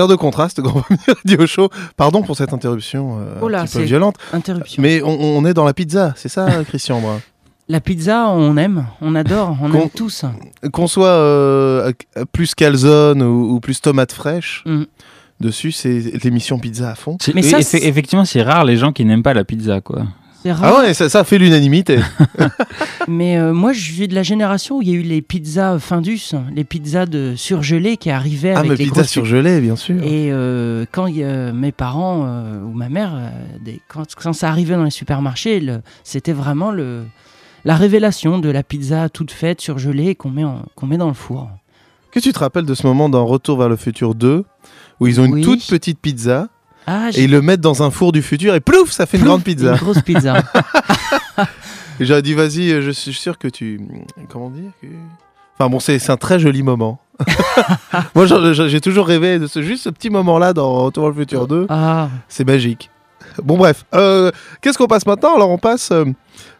[0.00, 1.68] Terre de contraste, Grand Premier Radio Show.
[1.96, 4.16] Pardon pour cette interruption euh, Oh là, un petit peu violente.
[4.32, 4.82] interruption.
[4.82, 7.20] Mais on, on est dans la pizza, c'est ça, Christian Brun
[7.68, 10.24] La pizza, on aime, on adore, on aime tous.
[10.72, 11.92] Qu'on soit euh,
[12.32, 14.84] plus calzone ou, ou plus tomate fraîche, Mm.
[15.40, 17.18] dessus, c'est l'émission pizza à fond.
[17.34, 20.04] Mais ça, effectivement, c'est rare les gens qui n'aiment pas la pizza, quoi.
[20.62, 21.98] Ah ouais, ça, ça fait l'unanimité.
[23.08, 25.78] Mais euh, moi, je suis de la génération où il y a eu les pizzas
[25.78, 29.76] Findus, les pizzas de surgelées qui arrivaient ah, avec mais les pizza grosses surgelée, bien
[29.76, 29.96] sûr.
[30.02, 33.12] Et euh, quand y mes parents euh, ou ma mère,
[33.64, 37.04] des- quand, quand ça arrivait dans les supermarchés, le- c'était vraiment le,
[37.64, 41.48] la révélation de la pizza toute faite, surgelée, qu'on met, qu'on met dans le four.
[42.10, 44.44] Que tu te rappelles de ce moment dans Retour vers le futur 2,
[44.98, 46.48] où ils ont une toute petite pizza,
[46.86, 49.24] Ah, et ils le mettent dans un four du futur, et plouf, ça fait une
[49.24, 49.72] grande pizza.
[49.72, 50.42] Une grosse pizza.
[52.00, 53.78] Et j'aurais dit, vas-y, euh, je suis sûr que tu.
[54.30, 54.86] Comment dire que-
[55.58, 56.98] Enfin bon, c'est un très joli moment.
[58.14, 61.66] Moi, j'ai toujours rêvé de ce, juste ce petit moment-là dans Retour le futur 2.
[61.68, 62.88] ah, C'est magique.
[63.42, 63.84] Bon, bref.
[63.94, 64.30] Euh,
[64.62, 65.36] Qu'est-ce qu'on passe maintenant?
[65.36, 66.06] Alors, on passe euh,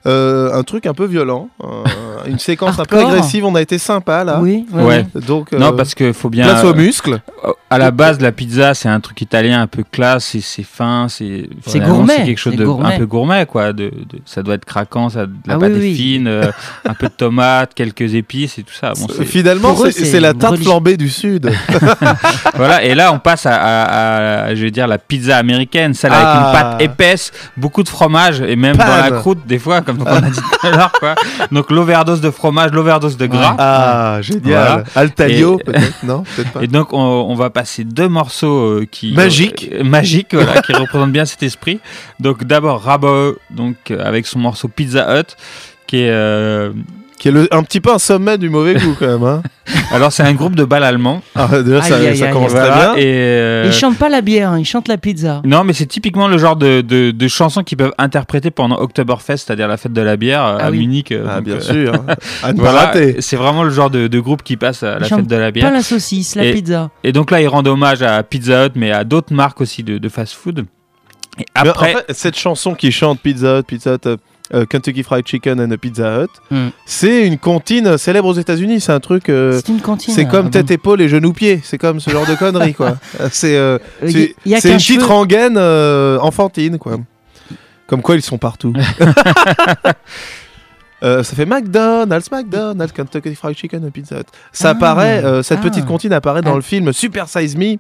[0.07, 1.49] euh, un truc un peu violent.
[1.63, 1.67] euh,
[2.27, 3.45] une séquence un peu agressive.
[3.45, 4.39] On a été sympa, là.
[4.41, 5.07] oui, ouais.
[5.15, 6.45] Donc, Non, euh, parce qu'il faut bien.
[6.45, 7.21] place aux muscles.
[7.45, 10.63] Euh, À la base, la pizza, c'est un truc italien un peu classe, et c'est
[10.65, 12.95] fin, c'est C'est gourmet, C'est quelque chose de gourmet.
[12.95, 13.73] un peu gourmet, quoi.
[13.73, 15.95] De, de- ça doit être craquant, ça, de la Ah pâte oui, est oui.
[15.95, 16.51] fine, euh,
[16.89, 18.93] un peu de tomate, quelques épices et tout ça.
[18.99, 21.51] Bon, Finalement, c'est la tarte flambée du Sud.
[22.55, 22.83] voilà.
[22.85, 26.27] Et là, on passe à, à- à, je vais dire, la pizza américaine, celle avec
[26.27, 26.37] Ah.
[26.47, 30.07] une pâte épaisse, beaucoup de fromage et même dans la croûte des fois, comme on
[30.07, 31.15] a dit tout à l'heure, quoi.
[31.53, 33.55] Donc l'overdose de fromage, l'overdose de gras.
[33.59, 34.43] Ah, génial.
[34.43, 34.85] Voilà.
[34.97, 36.61] Altaglio, peut-être Non, peut-être pas.
[36.65, 39.71] Et donc on, on va passer deux morceaux euh, qui Magiques.
[39.73, 41.79] euh, magiques, voilà, qui représentent bien cet esprit.
[42.19, 45.37] Donc d'abord Rabo, donc euh, avec son morceau Pizza Hut,
[45.87, 46.71] qui est
[47.21, 49.23] Qui est le- un petit peu un sommet du mauvais goût, quand même.
[49.23, 49.43] Hein.
[49.93, 51.21] alors c'est un groupe de bal allemand.
[51.35, 52.61] Ah, déjà, ça, Aïe, aïe, ça aïe, commence aïe.
[52.71, 52.95] très bien.
[52.97, 55.43] et euh, Ils chantent pas la bière, hein, ils chantent la pizza.
[55.45, 59.37] non, mais c'est typiquement le genre de, de, de chansons qu'ils peuvent interpréter pendant Oktoberfest,
[59.37, 60.79] c'est-à-dire la fête de la bière Ah à oui.
[60.79, 61.13] Munich.
[61.13, 61.93] Ah, donc, bien euh, sûr.
[62.43, 63.17] À ne pas Voilà, rater.
[63.21, 65.67] c'est vraiment le genre de, de groupe qui passe à la fête de la bière.
[65.69, 66.89] Pas la saucisse, la Et- pizza.
[67.05, 69.99] Et donc là, ils rendent hommage à Pizza Hut, mais à d'autres marques aussi de,
[69.99, 70.65] de fast-food.
[71.39, 74.09] Et après, en fait, cette chanson qui chante Pizza Hut, Pizza Hut,
[74.55, 76.69] euh, Kentucky Fried Chicken and a Pizza Hut, Hmm.
[76.87, 78.81] c'est une comptine célèbre aux États-Unis.
[78.81, 79.29] C'est un truc.
[79.29, 80.15] euh, C'est une cantine.
[80.15, 80.75] c'est comme ah tête bon.
[80.75, 81.61] épaule et genou pied.
[81.63, 82.97] C'est comme ce genre de conneries quoi.
[83.21, 86.99] Euh, C'est euh, une petite cheveu- rengaine euh, enfantine quoi.
[87.87, 88.73] Comme quoi ils sont partout.
[91.03, 94.25] Euh, ça fait McDonald's, McDonald's, Kentucky Fried Chicken and Pizza Hut.
[94.53, 95.69] Ça Ah, apparaît, euh, cette ah.
[95.71, 96.57] petite comptine apparaît dans Ah.
[96.57, 97.77] le film Super Size Me,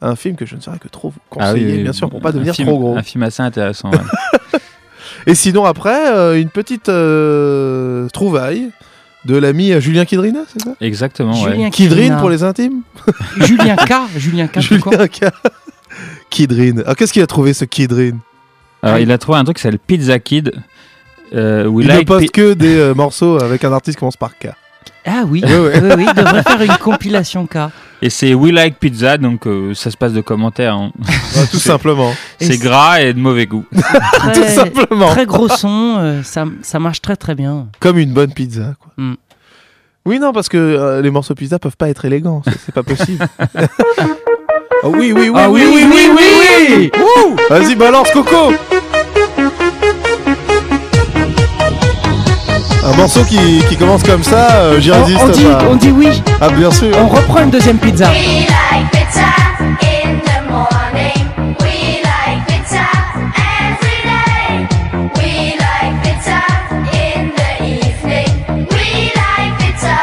[0.00, 2.22] un film que je ne saurais que trop vous conseiller, Ah oui, bien sûr, pour
[2.22, 2.96] pas devenir film- trop gros.
[2.96, 3.90] Un film assez intéressant.
[3.90, 3.98] ouais.
[5.26, 8.70] Et sinon, après, euh, une petite euh, trouvaille
[9.24, 10.74] de l'ami euh, Julien Kidrina, c'est ça?
[10.80, 11.52] Exactement, ouais.
[11.52, 12.16] Julien Kidrine Kidrina.
[12.20, 12.82] pour les intimes?
[13.40, 13.92] Julien K.
[14.16, 14.60] Julien K.
[14.60, 15.24] Julien K.
[16.30, 16.82] Kidrine.
[16.86, 18.18] Ah, qu'est-ce qu'il a trouvé ce Kidrine?
[18.82, 20.52] Alors, il a trouvé un truc qui s'appelle Pizza Kid.
[21.32, 24.16] Euh, Il ne like poste pi- que des euh, morceaux avec un artiste qui commence
[24.16, 24.48] par K.
[25.06, 25.50] Ah oui, oui,
[25.98, 27.56] oui, il devrait faire une compilation K.
[28.00, 30.74] Et c'est We Like Pizza, donc euh, ça se passe de commentaires.
[30.74, 30.92] hein.
[31.36, 32.12] Ouais, tout simplement.
[32.40, 33.64] C'est gras et de mauvais goût.
[33.74, 35.08] Très, Tout simplement.
[35.10, 37.68] Très gros son, euh, ça, ça marche très très bien.
[37.80, 38.74] Comme une bonne pizza.
[38.80, 38.92] Quoi.
[38.96, 39.14] Mm.
[40.06, 42.42] Oui, non, parce que euh, les morceaux pizza peuvent pas être élégants.
[42.64, 43.26] C'est pas possible.
[44.86, 46.20] Ah oui, oui, oui, Ah oui, oui, oui, oui,
[46.76, 48.52] oui, Wouh Vas-y, balance, Coco
[52.84, 55.58] Un morceau qui, qui commence comme ça, euh, j'y On, résiste on dit, pas.
[55.70, 56.94] on dit oui, Ah, bien sûr.
[56.98, 58.08] on reprend une deuxième pizza.
[58.10, 59.24] We like pizza
[59.80, 61.56] in the morning.
[61.60, 62.84] We like pizza
[63.40, 64.68] every day.
[65.16, 66.38] We like pizza
[66.92, 68.66] in the evening.
[68.70, 69.96] We like pizza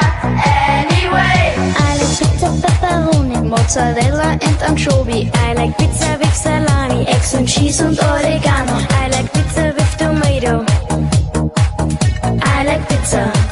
[0.44, 1.54] anyway.
[1.78, 5.30] I like pizza pepperoni, mozzarella and anchovy.
[5.36, 8.74] I like pizza with salami, eggs and cheese and oregano.
[9.04, 10.66] I like pizza with tomato.
[13.04, 13.51] I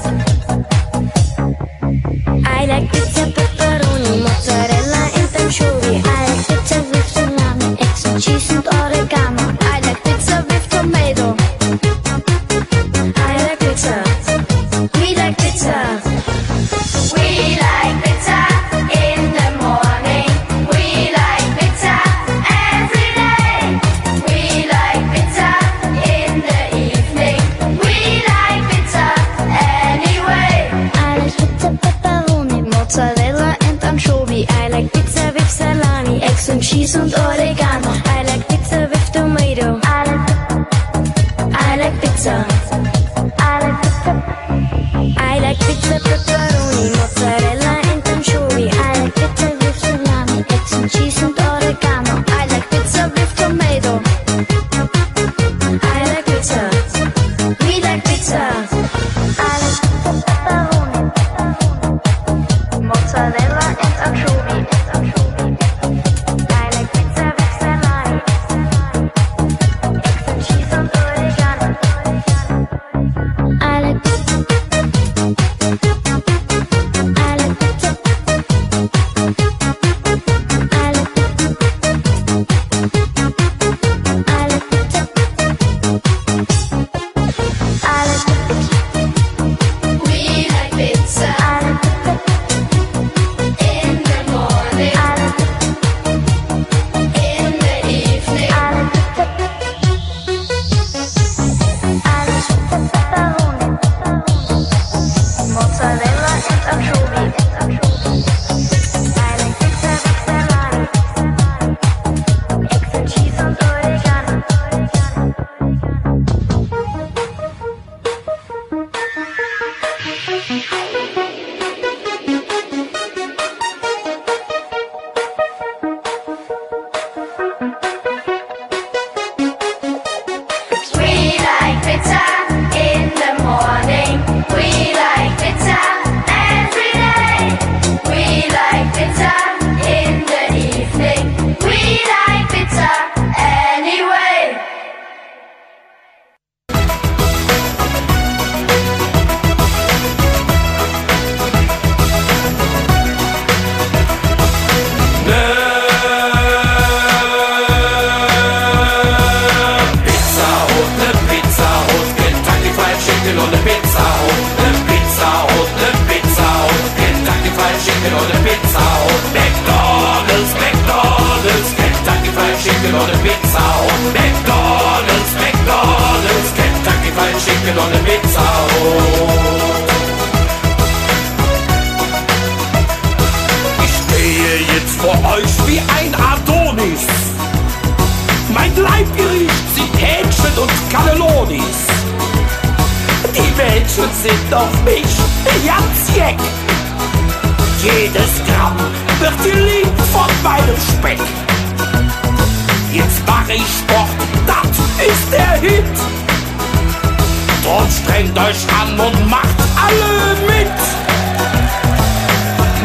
[207.89, 210.80] Drum strengt euch an und macht alle mit.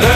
[0.00, 0.08] Nö,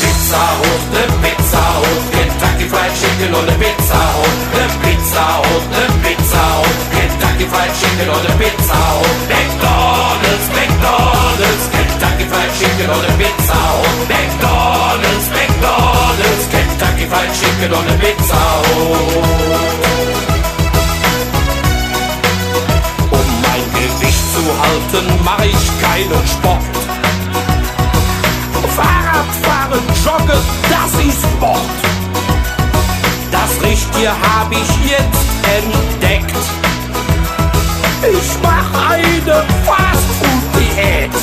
[0.00, 5.64] Pizza Hut, ne Pizza Hut, Kentucky Fried Chicken und ne Pizza Hut, ne Pizza Hut,
[5.70, 12.90] ne Pizza Hut, Kentucky Fried Chicken und ne Pizza Hut, McDonald's, McDonald's, Kentucky Fried Chicken
[12.90, 20.33] und ne Pizza Hut, McDonald's, McDonald's, Kentucky Fried Chicken und ne Pizza Hut.
[24.62, 26.74] Halten, mache ich keinen Sport.
[28.76, 31.60] Fahrradfahren, Joggen, das ist Sport.
[33.30, 35.26] Das Richtige hab ich jetzt
[35.58, 36.36] entdeckt.
[38.02, 41.14] Ich mach eine Fastfood-Diät.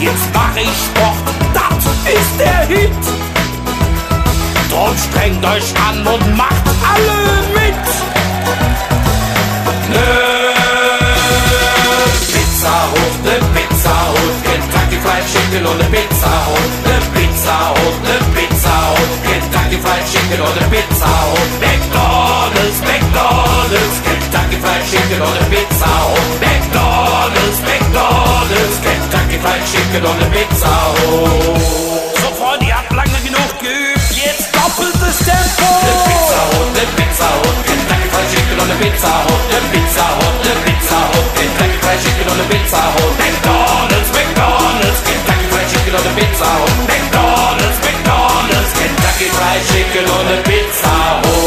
[0.00, 3.04] Jetzt mach ich Sport, das ist der Hit.
[4.70, 7.86] Drum strengt euch an und macht alle mit.
[9.88, 10.25] Nö,
[12.56, 17.96] Pizza Hut, ne Pizza Hut, Kentucky Fried Chicken und ne Pizza Hut, ne Pizza Hut,
[18.02, 25.20] ne Pizza Hut, Kentucky Fried Chicken und ne Pizza Hut, McDonald's, McDonald's, Kentucky Fried Chicken
[25.20, 32.25] und ne Pizza Hut, McDonald's, McDonald's, Kentucky Fried Chicken und ne Pizza Hut.
[34.86, 35.66] Doppeltes Tempo.
[35.82, 40.04] Ne Pizza Hut, ne Pizza Hut, Kentucky Fried Chicken und ne Pizza Hut, ne Pizza
[40.16, 45.68] Hut, ne Pizza Hut, Kentucky Fried Chicken und ne Pizza Hut, McDonald's, McDonald's, Kentucky Fried
[45.72, 51.46] Chicken und ne Pizza Hut, McDonald's, McDonald's, Kentucky Fried Chicken und ne Pizza Hut.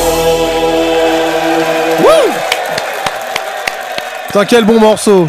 [4.28, 5.26] Putain, quel bon morceau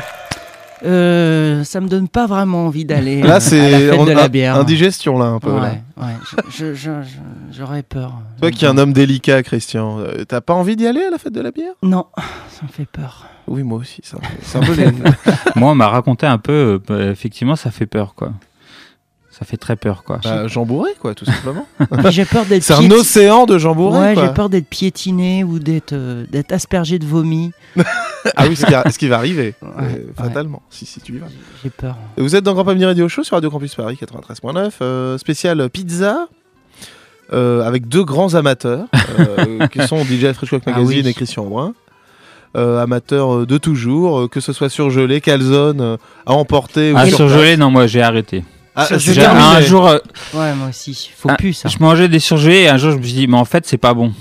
[0.85, 4.05] Euh, ça me donne pas vraiment envie d'aller euh, Là, à la c'est fête on-
[4.05, 4.57] de la bière.
[4.57, 5.51] indigestion, là, un peu.
[5.55, 5.61] là.
[5.97, 6.15] Ouais, ouais.
[6.51, 8.15] Je- je- je- je- J'aurais peur.
[8.41, 11.19] Toi qui es un homme délicat, Christian, euh, t'as pas envie d'y aller à la
[11.19, 11.73] fête de la bière?
[11.83, 13.27] Non, ça me fait peur.
[13.49, 14.01] Oui, moi aussi.
[14.05, 14.87] ça me fait- C'est un peu les-
[15.57, 18.33] Moi, on m'a raconté un peu, euh, bah, effectivement, ça fait peur, quoi.
[19.41, 20.21] Ça fait très peur, quoi.
[20.23, 21.67] Bah, jambouré, quoi, tout simplement.
[22.11, 25.95] J'ai peur d'être C'est un océan de jambouré, Ouais, j'ai peur d'être piétiné ou d'être
[25.95, 27.51] euh, d'être aspergé de vomi.
[28.37, 30.07] ah oui, ce qui, a- ce qui va arriver, Ouais, euh, ouais.
[30.15, 31.27] fatalement, si, si tu y vas.
[31.65, 31.97] J'ai peur.
[32.19, 36.29] Vous êtes dans Grand Pamini Radio Show sur Radio Campus Paris 93.9, euh, spécial pizza.
[37.33, 38.87] euh, avec deux grands amateurs
[39.19, 41.09] euh, qui sont DJ Freshcock Ah Magazine oui.
[41.11, 41.73] et Christian Brun.
[42.57, 46.97] Euh, amateurs euh, de toujours, euh, que ce soit surgelé, calzone, euh, à emporter ou
[46.99, 47.59] Ah, sur surgelé, place.
[47.59, 48.43] non, moi j'ai arrêté.
[48.77, 49.99] Ah, un jour, euh,
[50.35, 51.11] Ouais, moi aussi.
[51.17, 51.69] Faut un- plus ça.
[51.69, 53.79] je mangeais des surgelés et un jour je me suis dit, mais en fait, c'est
[53.79, 54.13] pas bon.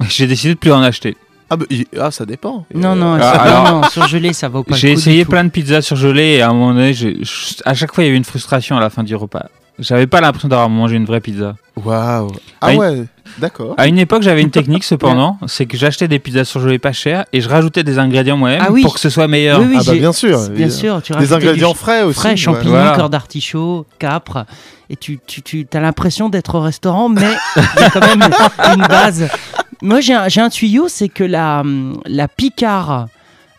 [0.08, 1.16] J'ai décidé de plus en acheter.
[1.50, 1.64] Ah, bah,
[1.98, 2.66] ah, ça dépend.
[2.74, 5.30] Non, non, Ah, alors- non, non, surgelé, ça vaut pas J'ai essayé tout.
[5.30, 7.16] plein de pizzas surgelées et à un moment donné, je-
[7.64, 9.46] à chaque fois, il y avait une frustration à la fin du repas.
[9.78, 11.54] J'avais pas l'impression d'avoir mangé une vraie pizza.
[11.76, 12.32] Waouh.
[12.60, 13.04] Ah une- ouais,
[13.38, 13.74] d'accord.
[13.76, 17.24] À une époque, j'avais une technique cependant, c'est que j'achetais des pizzas surgelées pas chères
[17.32, 18.82] et je rajoutais des ingrédients moi-même Ah oui.
[18.82, 19.60] pour que ce soit meilleur.
[19.60, 22.30] Oui, oui, Ah bah bien sûr, Bien sûr, tu Des ingrédients du frais aussi, Frais,
[22.30, 22.36] ouais.
[22.36, 22.96] champignons, Voilà.
[22.96, 24.44] cœur d'artichaut, capre.
[24.90, 27.20] Et tu, tu, tu as l'impression d'être au restaurant, mais
[27.56, 28.28] il y a quand même
[28.74, 29.28] une base.
[29.80, 31.62] Moi, j'ai un, tuyau, c'est que la,
[32.06, 33.06] la Picard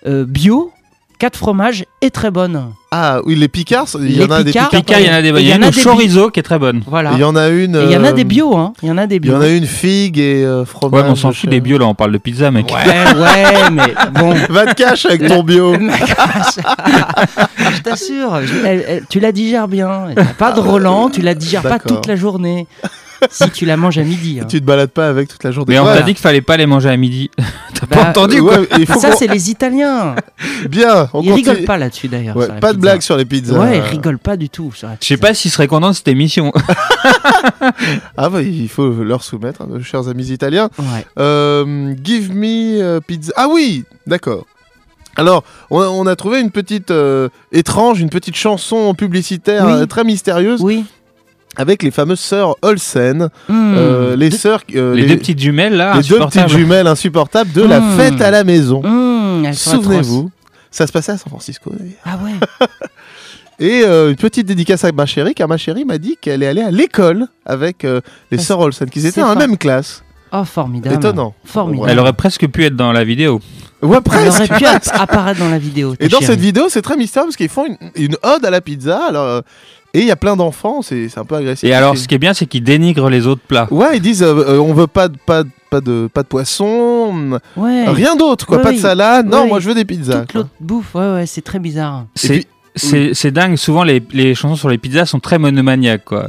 [0.06, 0.74] euh, bio,
[1.20, 2.72] 4 fromages, est très bonne.
[2.92, 4.84] Ah oui, les Picards, il y Les en a des Picards, Picards.
[4.86, 5.30] Pica, il y en a des.
[5.42, 6.82] Il y en a des chorizo qui est très bonne.
[6.88, 7.12] Voilà.
[7.14, 7.80] Il y en a une.
[7.86, 8.72] Il y en a euh, des bio, hein.
[8.82, 9.36] Il y en a des Il y bio.
[9.36, 10.98] en a une figue et euh, fromage.
[11.02, 12.68] Ouais, mais on s'en fout des bio là, on parle de pizza, mec.
[12.72, 14.34] Ouais, ouais, mais bon.
[14.50, 15.76] Va te cache avec ton bio.
[16.56, 20.06] Je t'assure, je- elle- tu la digères bien.
[20.16, 22.66] T'as pas de Roland, tu la digères pas toute la journée.
[23.30, 24.40] Si tu la manges à midi.
[24.42, 24.46] hein.
[24.50, 25.74] Tu te balades pas avec toute la journée.
[25.74, 27.30] Mais on t'a dit qu'il fallait pas les manger à midi.
[27.74, 30.16] T'as Bah, pas entendu Ouais, quoi il faut Ça, c'est les Italiens.
[30.70, 32.36] Bien, on Ils rigolent pas là-dessus d'ailleurs.
[32.36, 33.58] Ouais, pas de blague sur les pizzas.
[33.60, 34.72] Ouais, ils rigolent pas du tout.
[34.76, 36.52] Je sais pas s'ils seraient contents de cette émission.
[38.18, 40.70] Ah bah il faut leur soumettre, hein, nos chers amis italiens.
[40.78, 41.06] Ouais.
[41.20, 43.32] Euh, give me euh, pizza.
[43.36, 44.46] Ah oui, d'accord.
[45.16, 49.72] Alors, on a, trouvé une petite euh, étrange, une petite chanson publicitaire Oui.
[49.74, 50.86] euh, très mystérieuse Oui.
[51.60, 53.74] Avec les fameuses sœurs Olsen, Hmm.
[53.78, 57.52] euh, les Deux- sœurs, euh, les, deux petites jumelles là, les deux petites jumelles insupportables
[57.52, 57.98] de la Hmm.
[57.98, 58.82] fête à la maison.
[58.84, 60.32] Hmm, Souvenez-vous,
[60.72, 61.72] ça se passait à San Francisco.
[62.06, 62.68] Ah ouais.
[63.60, 66.48] Et euh, une petite dédicace à ma chérie, car ma chérie m'a dit qu'elle est
[66.48, 68.00] allée à l'école avec euh,
[68.32, 70.02] les sœurs Olsen, qu'ils étaient dans la même classe.
[70.32, 70.96] Oh, formidable.
[70.96, 71.34] Étonnant.
[71.44, 71.90] Formidable.
[71.92, 73.42] Elle aurait presque pu être dans la vidéo.
[73.82, 74.28] Ouais, Elle presque.
[74.30, 75.96] aurait pu app- apparaître dans la vidéo.
[76.00, 76.32] Et dans chérie.
[76.34, 79.02] cette vidéo, c'est très mystérieux parce qu'ils font une, une ode à la pizza.
[79.10, 79.42] Alors, euh,
[79.94, 81.68] et il y a plein d'enfants, c'est c'est un peu agressif.
[81.68, 83.68] Et alors, ce qui est bien, c'est qu'ils dénigrent les autres plats.
[83.72, 86.28] Ouais, ils disent euh, euh, on veut pas de, pas, de- pas, de, pas de
[86.28, 87.86] poisson, Ouais.
[87.90, 88.58] rien d'autre, quoi.
[88.58, 88.82] Ouais, pas de oui.
[88.82, 89.28] salade.
[89.28, 89.64] Non, Ouais, moi oui.
[89.64, 90.22] je veux des pizzas.
[90.22, 92.06] Toute l'autre bouffe, ouais, ouais, c'est très bizarre.
[92.16, 93.58] C'est c'est dingue.
[93.58, 96.28] Souvent, les, les chansons sur les pizzas sont très monomaniaques, quoi.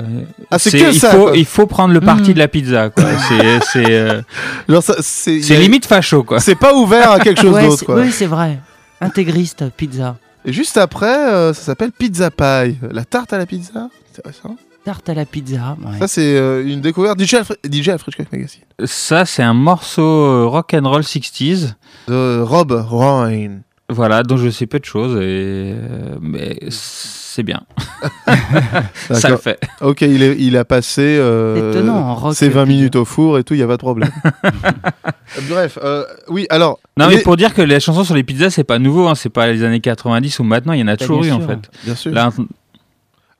[0.50, 1.36] Ah, c'est que il ça, Faut, quoi.
[1.36, 2.34] il faut prendre le parti Mm.
[2.34, 3.04] de la pizza, quoi.
[3.28, 6.40] C'est c'est euh, limite facho, quoi.
[6.40, 8.58] C'est pas ouvert à quelque chose Ouais, d'autre, oui, c'est vrai.
[9.00, 10.16] Intégriste, pizza.
[10.44, 13.88] Et juste après, euh, ça s'appelle pizza pie, la tarte à la pizza.
[14.16, 14.56] Intéressant.
[14.84, 15.76] Tarte à la pizza.
[15.84, 15.98] ouais.
[15.98, 18.62] Ça, c'est euh, une découverte DJ Alfred, DJ Alfred Hitchcock Magazine.
[18.84, 21.74] Ça, c'est un morceau euh, rock and roll 60s.
[22.08, 23.58] De Rob Ryan.
[23.90, 27.62] Voilà, dont je sais peu de choses, et, euh, mais c'est bien.
[29.10, 29.58] ça le fait.
[29.80, 32.66] Ok, il, est- il a passé euh, Étonnant, en rock, ses 20 pizza.
[32.76, 34.10] minutes au four et tout, il n'y a pas de problème.
[35.48, 36.78] Bref, euh, oui, alors.
[36.96, 39.14] Non, les- mais pour dire que les chansons sur les pizzas, c'est pas nouveau, hein,
[39.14, 41.70] c'est pas les années 90 ou maintenant, il y en a toujours eu en fait.
[41.84, 42.12] Bien sûr.
[42.12, 42.30] Là,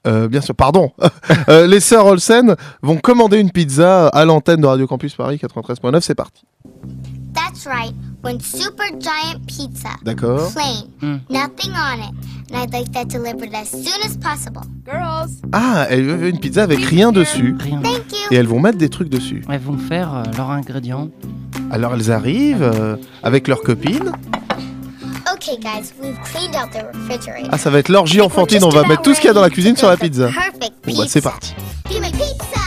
[0.06, 0.92] Euh, bien sûr, pardon.
[1.48, 6.00] Euh, les sœurs Olsen vont commander une pizza à l'antenne de Radio Campus Paris 93.9,
[6.00, 6.44] c'est parti.
[7.34, 9.90] That's right, one super giant pizza.
[10.02, 10.52] D'accord.
[10.52, 11.20] Plain, Mm.
[11.30, 12.14] nothing on it.
[12.52, 14.62] And I'd like that delivered as soon as possible.
[14.84, 17.56] Girls, Ah, elle veut une pizza avec rien dessus.
[17.60, 17.80] Rien.
[17.80, 18.40] thank Et you.
[18.40, 19.44] elles vont mettre des trucs dessus.
[19.48, 21.10] Elles vont faire euh, leurs ingrédients.
[21.70, 24.12] Alors elles arrivent euh, avec leurs copines.
[25.32, 27.48] Okay, guys, we've cleaned out the refrigerator.
[27.52, 29.40] Ah, ça va être l'orgie enfantine, on va mettre tout ce qu'il y a dans
[29.40, 30.26] la cuisine sur la pizza.
[30.28, 31.54] Bon bah c'est parti.
[31.84, 32.60] P-I-Z-Z-A.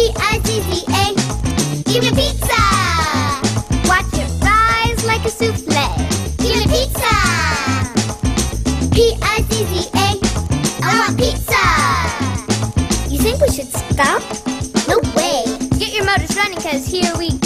[0.00, 1.12] P-I-Z-Z-A.
[1.84, 2.60] Give me pizza.
[3.86, 5.84] Watch it rise like a souffle.
[6.38, 7.16] Give me pizza.
[8.94, 10.08] P-I-Z-Z-A.
[10.82, 11.64] I want pizza.
[13.10, 14.22] You think we should stop?
[14.88, 15.44] No way.
[15.78, 17.39] Get your motors running, cause here we go.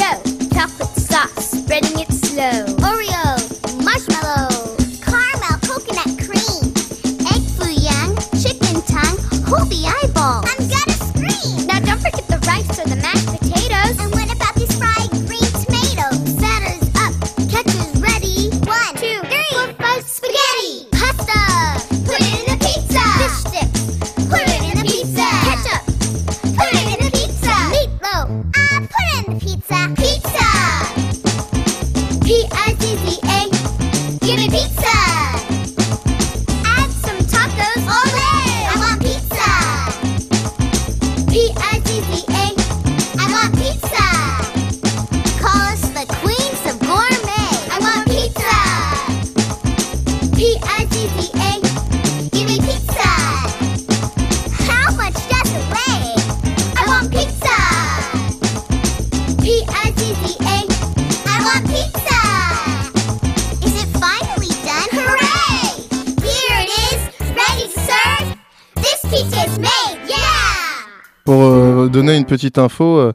[72.35, 73.13] Petite info, euh,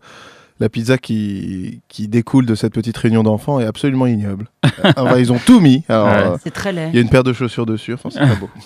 [0.59, 4.47] la pizza qui, qui découle de cette petite réunion d'enfants est absolument ignoble.
[4.95, 5.83] Ah, ils ont tout mis.
[5.89, 6.13] alors, Ouais.
[6.13, 6.89] euh, C'est très laid.
[6.89, 8.49] Il y a une paire de chaussures dessus, enfin, c'est pas beau.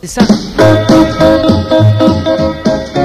[0.00, 0.22] C'est ça.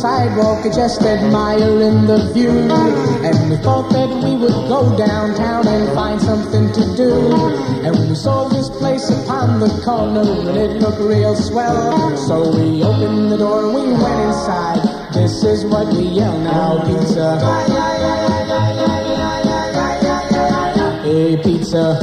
[0.00, 2.56] sidewalk, just admiring the view.
[3.20, 7.12] And we thought that we would go downtown and find something to do.
[7.84, 12.16] And we saw this place upon the corner, and it looked real swell.
[12.16, 14.80] So we opened the door and we went inside.
[15.12, 17.38] This is what we yell now, pizza.
[21.04, 21.98] Hey, pizza.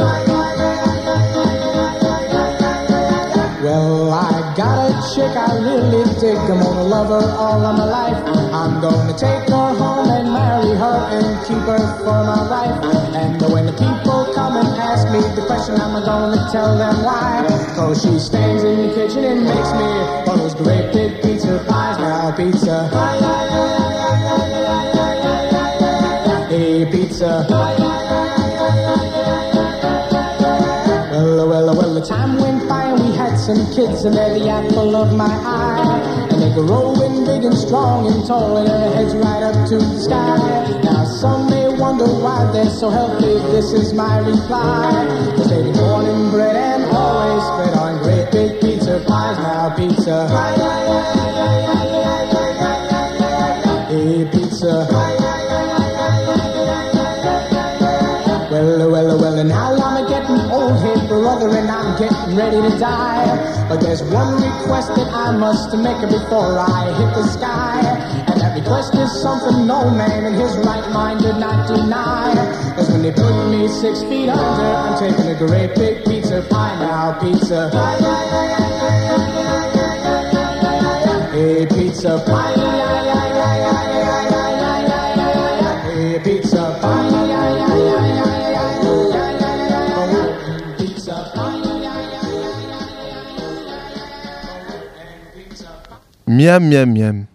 [3.64, 4.87] Well, I got a
[5.36, 6.38] I really dig.
[6.38, 8.20] I'm gonna love her all of my life.
[8.54, 12.78] I'm gonna take her home and marry her and keep her for my life.
[13.16, 17.46] And when the people come and ask me the question, I'm gonna tell them why.
[17.76, 19.90] Cause she stands in the kitchen and makes me
[20.28, 21.98] all those great big pizza pies.
[21.98, 22.88] Now, pizza.
[26.50, 28.47] Hey, pizza.
[33.48, 36.28] Some kids and they're the apple of my eye.
[36.32, 39.78] And they were growing big and strong and tall and their heads right up to
[39.78, 40.36] the sky.
[40.84, 44.92] Now some may wonder why they're so healthy, this is my reply.
[45.38, 49.38] Cause they be born and bred and always spread on great big pizza pies.
[49.40, 50.28] Now pizza.
[53.88, 55.07] Hey, pizza.
[62.62, 63.68] To die.
[63.70, 67.82] But there's one request that I must make before I hit the sky.
[68.28, 72.34] And that request is something no man in his right mind did not deny.
[72.76, 76.80] Cause when they put me six feet under, I'm taking a great big pizza pie
[76.80, 77.70] now, pizza.
[81.34, 83.27] Hey, pizza pie.
[96.38, 97.26] Miam, miam, miam.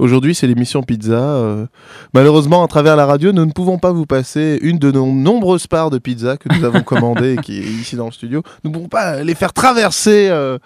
[0.00, 1.12] Aujourd'hui, c'est l'émission pizza.
[1.12, 1.66] euh,
[2.12, 5.68] malheureusement, à travers la radio, nous ne pouvons pas vous passer une de nos nombreuses
[5.68, 8.42] parts de pizza que nous avons commandées et qui est ici dans le studio.
[8.64, 10.58] Nous ne pouvons pas les faire traverser euh,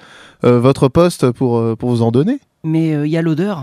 [0.44, 2.40] euh, votre poste pour, euh, pour vous en donner.
[2.64, 3.62] Mais il y a l'odeur.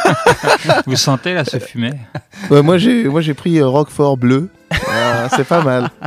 [0.86, 1.98] Vous sentez là ce fumet?
[2.50, 4.50] Ouais, moi, j'ai moi, j'ai pris euh, Roquefort bleu.
[4.70, 5.88] Ah, c'est pas mal.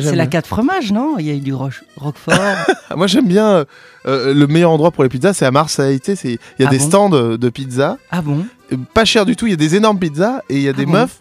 [0.00, 0.30] J'aime C'est la bien.
[0.30, 1.16] 4 fromages, non?
[1.18, 2.34] Il y a eu du roche- roquefort.
[2.90, 3.46] Ah, Moi, j'aime bien.
[3.48, 3.64] euh,
[4.06, 6.00] euh, le meilleur endroit pour les pizzas, c'est à Marseille.
[6.00, 6.84] Tu sais, il y a Ah des bon?
[6.86, 7.98] stands euh, de pizza.
[8.10, 8.46] ah bon?
[8.94, 9.46] Pas cher du tout.
[9.46, 10.92] Il y a des énormes pizzas et il y a des bon?
[10.92, 11.18] meufs.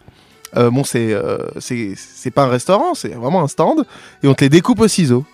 [0.58, 1.38] euh, bon, c'est euh,
[2.34, 3.86] pas un restaurant, c'est vraiment un stand.
[4.24, 5.26] Et on te les découpe au ciseau.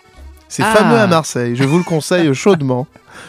[0.48, 0.74] C'est Ah.
[0.76, 1.56] fameux à Marseille.
[1.56, 2.88] Je vous le conseille chaudement.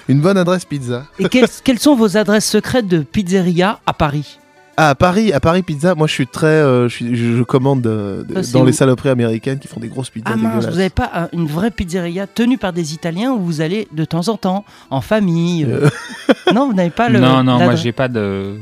[0.08, 1.04] Une bonne adresse pizza.
[1.18, 4.38] Et quelles, quelles sont vos adresses secrètes de pizzeria à Paris?
[4.76, 6.46] Ah, à Paris, à Paris Pizza, moi je suis très.
[6.46, 9.68] euh, je, suis- je- je commande euh, Ça, c'est dans les où saloperies américaines qui
[9.68, 10.70] font des grosses pizzas Ah mince, dégueulasses.
[10.70, 14.04] vous n'avez pas un- une vraie pizzeria tenue par des Italiens où vous allez de
[14.06, 15.88] temps en temps, en famille euh.
[16.54, 17.20] Non, vous n'avez pas le.
[17.20, 18.54] Non, non, moi l'adresse j'ai pas de,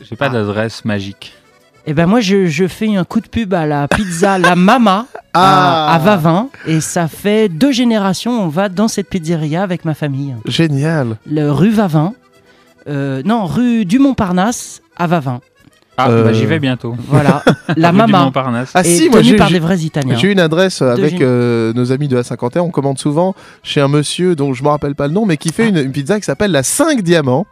[0.00, 1.32] j'ai pas d'adresse magique.
[1.86, 5.06] Eh ben moi je, je fais un coup de pub à la pizza La Mama
[5.32, 5.92] Ah.
[5.92, 9.94] à, à Vavin et ça fait deux générations on va dans cette pizzeria avec ma
[9.94, 10.34] famille.
[10.44, 11.16] Génial.
[11.24, 12.14] Le rue Vavin,
[12.88, 15.40] euh, non rue du Montparnasse à Vavin.
[16.02, 16.94] Ah, Euh, bah, j'y vais bientôt.
[17.08, 17.42] Voilà,
[17.76, 18.24] la Rue du Mama.
[18.24, 18.70] Montparnasse.
[18.74, 20.16] Ah si, moi tenue j'ai par des vrais Italiens.
[20.16, 22.62] J'ai une adresse euh, avec euh, nos amis de la 51.
[22.62, 25.52] On commande souvent chez un monsieur dont je me rappelle pas le nom, mais qui
[25.52, 27.44] fait une, une pizza qui s'appelle la 5 diamants.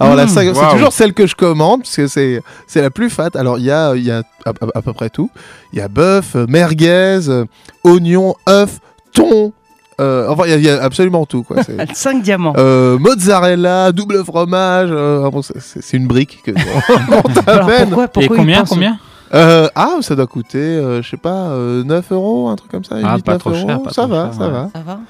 [0.00, 0.28] Alors la Mm.
[0.28, 0.72] 5 c'est Waouh.
[0.72, 3.30] toujours celle que je commande parce que c'est c'est la plus fat.
[3.34, 5.30] Alors il y a il y a à, à- à peu près tout.
[5.72, 7.44] Il y a bœuf, euh, merguez, euh,
[7.84, 8.80] oignon, œuf,
[9.12, 9.52] thon.
[10.00, 11.62] Euh, enfin il y a- il y, a absolument tout quoi.
[11.62, 12.54] C'est- 5 diamants.
[12.56, 16.58] Euh, mozzarella, double fromage, euh, bon, c'est- une brique que qu'on
[17.46, 17.84] Alors t'amène.
[17.88, 18.98] pourquoi, pourquoi Et combien, combien
[19.32, 22.84] Euh, ah, ça doit coûter, euh, je sais pas, euh, 9 euros, un truc comme
[22.84, 22.96] ça.
[23.02, 23.82] Ah, 8, pas 9 trop cher, euros.
[23.84, 24.50] pas ça trop va, cher, ça ouais.
[24.52, 24.70] va.
[24.72, 25.00] Ça va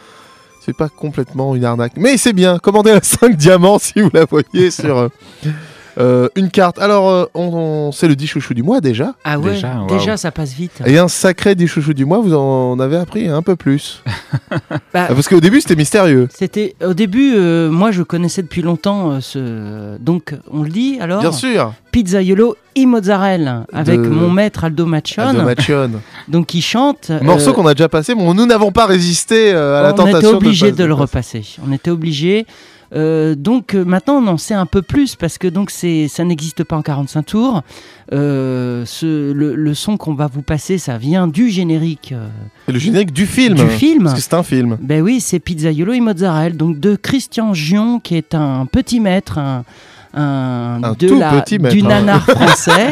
[0.65, 1.93] C'est pas complètement une arnaque.
[1.99, 5.11] Mais c'est bien, commandez la 5 diamants si vous la voyez sur
[5.99, 6.79] euh, une carte.
[6.79, 7.43] Alors, euh, on,
[7.89, 9.15] on- c'est le 10 chouchou du mois déjà.
[9.25, 10.81] Ah ouais, Déjà, ça passe vite.
[10.87, 14.03] Et un sacré 10 chouchou du mois, vous en avez appris un peu plus.
[14.93, 16.29] Bah, Parce qu'au début, c'était mystérieux.
[16.33, 19.99] C'était au début, euh, moi je connaissais depuis longtemps euh, ce.
[19.99, 21.21] Donc on le dit alors?
[21.21, 21.73] Bien sûr.
[21.91, 25.23] Pizzaiolo i mozzarella avec De- mon maître Aldo Machon.
[25.23, 25.91] Aldo Machon.
[26.29, 27.11] Donc il chante.
[27.23, 29.97] Morceau euh, qu'on a déjà passé, mais nous n'avons pas résisté euh, à la on
[29.97, 30.19] tentation.
[30.19, 31.45] était obligé de, de, le repasser.
[31.69, 32.47] On était obligé.
[32.95, 36.23] Euh, donc euh, maintenant on en sait un peu plus parce que donc c'est ça
[36.25, 37.63] n'existe pas en 45 tours.
[38.13, 42.13] Euh, ce, le, le son qu'on va vous passer, ça vient du générique.
[42.13, 42.29] euh,
[42.73, 43.55] le générique du film.
[43.57, 44.05] Du film.
[44.05, 44.77] Parce que c'est un film.
[44.81, 49.39] Ben oui, c'est Pizzaiolo et Mozzarella, donc de Christian Gion, qui est un petit maître,
[49.39, 49.65] un,
[50.17, 52.91] un, Un de tout la, petit maître, du nanar français,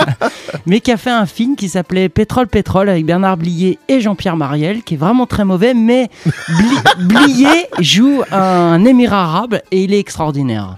[0.66, 4.36] mais qui a fait un film qui s'appelait Pétrole Pétrole avec Bernard Blier et Jean-Pierre
[4.36, 6.08] Mariel, qui est vraiment très mauvais, mais
[6.48, 10.76] Bli- Blier joue un émir arabe et il est extraordinaire.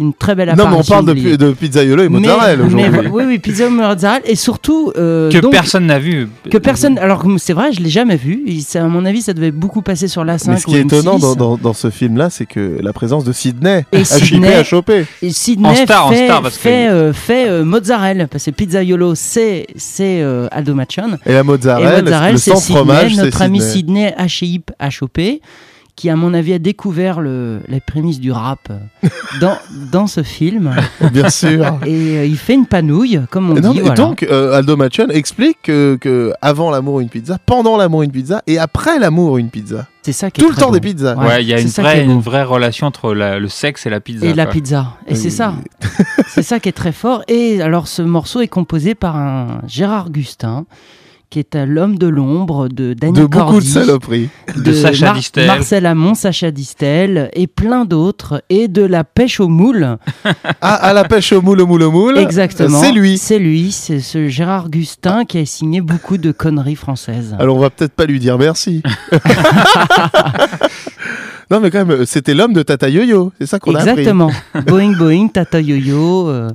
[0.00, 0.94] Une très belle Non, mais apparition.
[0.98, 3.08] on parle de, de pizzaiolo et mozzarella aujourd'hui.
[3.12, 6.28] oui, oui, pizza et mozzarella et surtout euh, Que donc- personne n'a vu.
[6.50, 6.98] que personne.
[6.98, 8.42] Alors c'est vrai, je l'ai jamais vu.
[8.46, 10.76] Et ça, à mon avis, ça devait beaucoup passer sur la 5 Mais ce qui
[10.76, 11.20] est étonnant M6.
[11.20, 14.54] dans, dans- dans ce film-là, c'est que la présence de Sydney Et a chipé, Sydney-
[14.54, 15.04] a chopé.
[15.20, 18.44] Et Sydney En star, en fait, star, parce que- fait, euh, fait, euh, mozzarella parce
[18.44, 22.76] que pizzaiolo c'est c'est euh, Aldo Machon Et la mozzarella, et mozzarella le sans Sydney,
[22.78, 24.14] fromage, notre ami Sydney.
[24.18, 25.40] Sydney HIP a chopé
[25.98, 29.08] qui à mon avis a découvert le, les prémices du rap euh,
[29.40, 29.58] dans,
[29.90, 30.72] dans ce film
[31.12, 31.64] Bien sûr.
[31.84, 33.96] et euh, il fait une panouille comme on Et non, dit voilà.
[33.96, 38.42] donc, euh, Aldo Machon explique que, que avant l'amour une pizza, pendant l'amour une pizza
[38.46, 39.88] et après l'amour une pizza.
[40.02, 41.16] c'est ça qui est Tout le temps des pizzas.
[41.16, 43.98] Ouais, il y a une vraie, une vraie relation entre la- le sexe et la
[43.98, 44.24] pizza.
[44.24, 44.52] et la quoi.
[44.52, 44.86] pizza.
[45.08, 45.54] Et c'est ça.
[46.28, 47.22] c'est ça qui est très fort.
[47.26, 50.64] Et alors, ce morceau est composé par un Gérard Gustin,
[51.30, 54.28] qui est euh, l'homme de l'ombre de Daniel De beaucoup Cordy, de saloperies.
[54.56, 55.46] De Sacha Distel.
[55.46, 58.42] Marcel Amont, Sacha Distel et plein d'autres.
[58.48, 59.96] Et de la pêche au moule.
[60.60, 62.18] Ah, à la pêche au moule, au moule, au moule.
[62.18, 62.80] Exactement.
[62.80, 63.16] C'est lui.
[63.16, 63.72] C'est lui.
[63.72, 67.36] C'est ce Gérard Gustin qui a signé beaucoup de conneries françaises.
[67.38, 68.82] Alors on va peut-être pas lui dire merci.
[71.50, 73.90] non mais quand même, c'était l'homme de Tata Yo-Yo, c'est ça qu'on a appris.
[73.90, 74.30] Exactement.
[74.66, 76.50] Boeing Boeing, Tata Yo-Yo euh,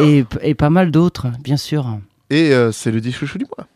[0.00, 1.86] et, et pas mal d'autres, bien sûr.
[2.30, 3.66] Et euh, c'est le 10 chouchou du mois.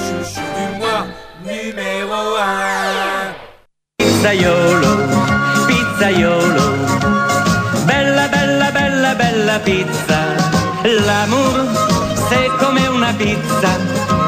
[0.00, 1.04] Chouchou du mois,
[1.44, 3.34] numéro 1.
[3.98, 4.92] Pizzaiolo,
[5.66, 6.66] pizzaiolo,
[7.84, 10.18] bella bella bella bella pizza.
[10.84, 11.56] L'amour
[12.28, 13.72] c'est comme una pizza.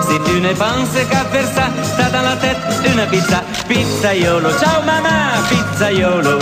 [0.07, 3.43] Si tu ne penses qu'à faire ça, t'as dans la tête une pizza.
[3.69, 6.39] Pizzaiolo, ciao mamma, pizzaiolo.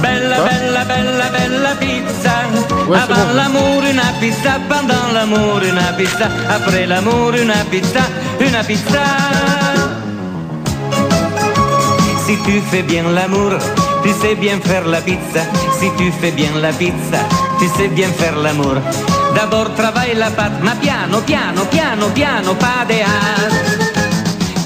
[0.00, 2.45] Bella bella bella bella pizza.
[2.94, 8.00] Avant l'amour una pizza, pendant l'amour una pizza, après l'amour una pizza,
[8.38, 9.02] una pizza.
[12.24, 13.58] Si tu fais bien l'amour,
[14.02, 15.42] tu sais bien faire la pizza.
[15.78, 17.18] Si tu fais bien la pizza,
[17.58, 18.76] tu sais bien faire l'amour.
[19.34, 23.85] D'abord travaille la pâte, ma piano, piano, piano, piano, pas de hâte.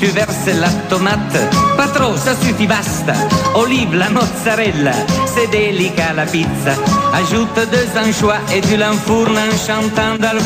[0.01, 1.39] Tu verses la tomate,
[1.77, 3.13] pas trop, ça suffit, basta.
[3.55, 4.93] Olive, la mozzarella,
[5.27, 6.73] c'est délicat la pizza.
[7.13, 10.41] Ajoute deux anchois et tu l'enfournes en chantant dans.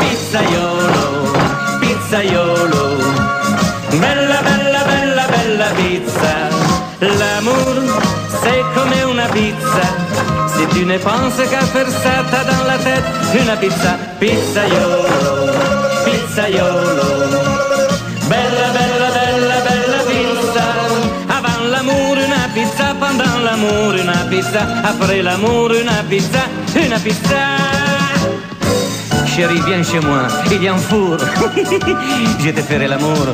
[0.00, 1.32] Pizzaiolo,
[1.80, 2.84] pizzaiolo,
[4.00, 6.34] bella, bella, bella, bella pizza.
[7.00, 7.76] L'amour,
[8.42, 9.86] c'est comme una pizza.
[10.56, 13.96] Si tu ne penses qu'à faire ça, t'as dans la tête une pizza.
[14.18, 15.06] Pizzaiolo,
[16.04, 17.25] pizzaiolo.
[23.56, 23.94] L'amour.
[24.84, 26.44] Après l'amour, une pizza.
[26.74, 27.42] Une pizza.
[29.26, 30.22] Chérie, viens chez moi.
[30.50, 31.16] Il y a un four.
[32.40, 33.26] Je te ferai l'amour.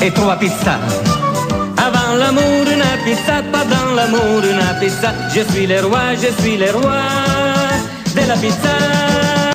[0.00, 0.78] Et trois pizzas.
[1.78, 3.42] Avant l'amour, une pizza.
[3.52, 5.12] Pendant l'amour, une pizza.
[5.34, 7.02] Je suis le roi, je suis le roi
[8.14, 9.45] de la pizza.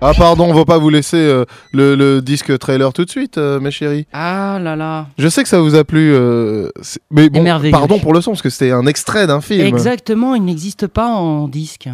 [0.00, 3.38] Ah pardon, on va pas vous laisser euh, le, le disque trailer tout de suite,
[3.38, 4.06] euh, mes chéris.
[4.12, 5.06] Ah là là.
[5.18, 6.68] Je sais que ça vous a plu, euh,
[7.10, 9.66] mais bon, pardon pour le son, parce que c'était un extrait d'un film.
[9.66, 11.88] Exactement, il n'existe pas en disque,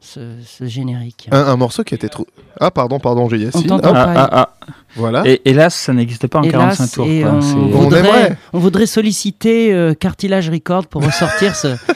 [0.00, 1.28] ce, ce générique.
[1.30, 2.28] Un, un morceau qui a été trouvé.
[2.60, 3.70] Ah pardon, pardon, j'ai Yacine.
[3.72, 3.82] On Hop.
[3.82, 4.12] pas.
[4.16, 4.48] Ah, ah.
[4.96, 5.22] Voilà.
[5.26, 7.06] Et hélas, ça n'existe pas en Hélas, 45 tours.
[7.06, 7.38] on,
[7.78, 8.36] voudrait, aimerait.
[8.52, 11.68] on voudrait solliciter euh, Cartilage Record pour ressortir ce.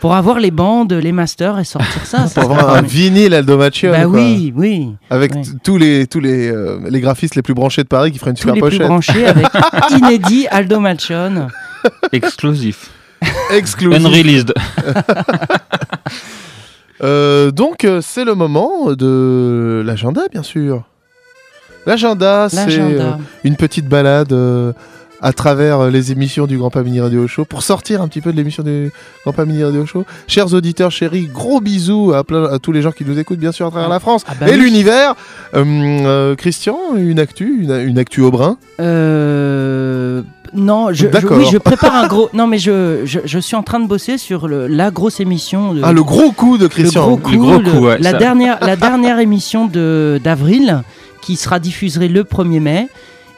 [0.00, 2.26] Pour avoir les bandes, les masters et sortir ça.
[2.26, 4.12] ça Pour avoir un vinyle Aldo Macione, Bah quoi.
[4.18, 4.88] oui, oui.
[5.10, 5.32] Avec
[5.62, 8.36] tous les tous les euh, les graphistes les plus branchés de Paris qui feraient une
[8.36, 8.86] Tous super les plus pochette.
[8.86, 9.46] branchés avec
[9.90, 11.48] inédit Aldo Machon.
[12.12, 12.90] Exclusif.
[13.50, 13.98] Exclusif.
[14.04, 14.54] Unreleased.
[17.02, 20.82] Euh, donc euh, c'est le moment de l'agenda bien sûr.
[21.86, 24.74] L'agenda c'est euh, une petite balade euh,
[25.22, 28.20] à travers euh, les émissions du Grand Pas Mini Radio Show pour sortir un petit
[28.20, 28.90] peu de l'émission du
[29.24, 30.04] Grand Pas Mini Radio Show.
[30.26, 33.52] Chers auditeurs chéris, gros bisous à, plein- à tous les gens qui nous écoutent bien
[33.52, 34.60] sûr à travers la France Ah bah et oui.
[34.60, 35.14] l'univers.
[35.54, 38.56] Euh, euh, Christian, une actu, une, une actu au brin?
[38.80, 42.28] Euh, non, je, oui, je prépare un gros.
[42.32, 45.74] Non, mais je, je, je suis en train de bosser sur le, la grosse émission.
[45.74, 47.06] De, Ah le gros coup de le Christian.
[47.06, 48.18] gros coup, Le gros le- coup, ouais, la ça.
[48.18, 50.82] dernière, la dernière émission de d'avril
[51.22, 52.88] qui sera diffusée le 1er mai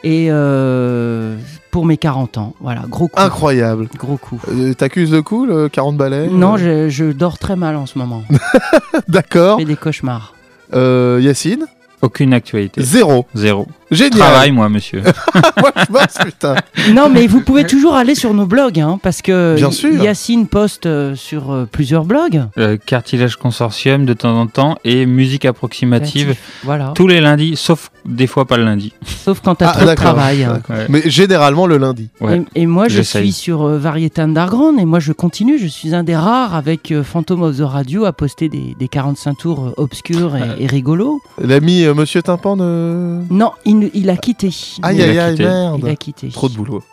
[0.03, 1.35] et euh,
[1.73, 2.53] pour mes 40 ans.
[2.61, 3.19] Voilà, gros coup.
[3.19, 3.89] Incroyable.
[3.97, 4.39] Gros coup.
[4.47, 7.87] Euh, T'accuses le coup, le 40 balais Non, euh, je, je dors très mal en
[7.87, 8.23] ce moment.
[9.07, 9.59] D'accord.
[9.59, 10.35] Je fais des cauchemars.
[10.75, 11.65] Euh, Yacine?
[12.03, 12.83] Aucune actualité.
[12.83, 13.25] Zéro.
[13.33, 13.65] Zéro.
[13.93, 14.19] Génial.
[14.19, 15.01] Travail, moi, monsieur.
[15.59, 16.55] Moi, je bosse, putain.
[16.93, 20.01] Non, mais vous pouvez toujours aller sur nos blogs, hein, parce que Bien sûr.
[20.03, 22.43] Yacine poste euh, sur euh, plusieurs blogs.
[22.57, 26.91] Euh, cartilage consortium de temps en temps et musique approximative voilà.
[26.95, 28.93] tous les lundis, sauf des fois pas le lundi.
[29.05, 30.43] Sauf quand t'as Ah, trop de d'accord, travail.
[30.43, 30.53] hein.
[30.67, 30.85] d'accord.
[30.89, 32.09] Mais généralement le lundi.
[32.55, 33.31] Et, et moi, je j'essaye.
[33.31, 35.57] suis sur euh, Variété Underground et moi, je continue.
[35.57, 38.87] Je suis un des rares avec euh, Phantom of the Radio à poster des, des
[38.87, 41.21] 45 tours euh, obscurs et, et rigolos.
[41.41, 43.21] L'ami euh, Monsieur Tympan ne.
[43.29, 44.49] Non, il, il a quitté.
[44.81, 45.43] Aïe Il a aïe aïe, quitté.
[45.45, 45.79] merde.
[45.83, 46.27] Il a quitté.
[46.29, 46.83] Trop de boulot.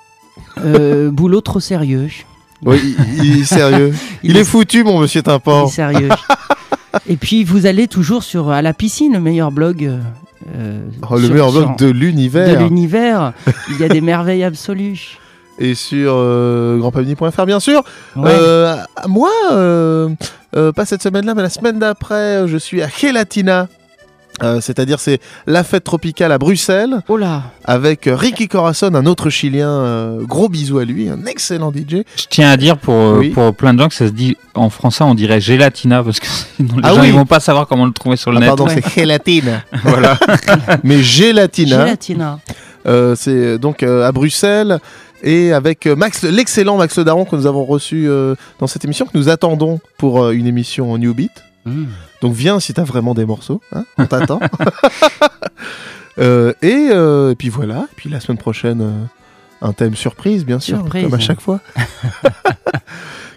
[0.65, 2.09] Euh, boulot trop sérieux.
[2.65, 3.93] Oui, il, il est sérieux.
[4.23, 5.65] il, est, foutu, mon Monsieur Tympan.
[5.65, 6.09] Il est sérieux.
[7.09, 9.85] et puis, vous allez toujours sur À la piscine, le meilleur blog.
[9.85, 9.99] euh,
[10.55, 12.59] euh, Oh, le sur- meilleur sur- blog de l'univers.
[12.59, 13.33] De l'univers.
[13.71, 15.19] il y a des merveilles absolues.
[15.59, 16.81] Et sur euh,
[17.47, 17.83] bien sûr.
[18.17, 18.31] Ouais.
[18.33, 18.77] Euh,
[19.09, 20.09] moi, euh,
[20.57, 23.69] euh, pas cette semaine-là, mais la semaine d'après, je suis à Gelatina.
[24.43, 27.03] Euh, C'est-à-dire, c'est la fête tropicale à Bruxelles.
[27.09, 29.69] Oh là Avec Ricky Corazon, un autre Chilien.
[29.69, 32.05] euh, gros bisous à lui, un excellent DJ.
[32.17, 33.31] Je tiens à dire pour, euh, Oui.
[33.31, 36.27] pour plein de gens que ça se dit en français, on dirait gélatina parce que
[36.27, 37.09] sinon les Ah gens oui.
[37.09, 38.49] ils vont pas savoir comment le trouver sur le Ah, net.
[38.49, 39.63] pardon, c'est Gelatina.
[39.85, 40.19] voilà.
[40.85, 41.85] mais Gelatina.
[41.87, 42.39] Gelatina.
[42.87, 44.79] Euh, c'est donc euh, à Bruxelles
[45.23, 49.05] et avec Max, l'excellent Max Le Daron que nous avons reçu euh, dans cette émission
[49.05, 51.31] que nous attendons pour euh, une émission en New Beat.
[51.67, 51.85] Mm.
[52.23, 54.41] Donc viens si t'as vraiment des morceaux, hein, on t'attend.
[56.19, 60.45] Euh, et, euh, et puis voilà, et puis la semaine prochaine euh, un thème surprise
[60.45, 61.05] bien sûr, Surprise.
[61.05, 61.61] comme à chaque fois.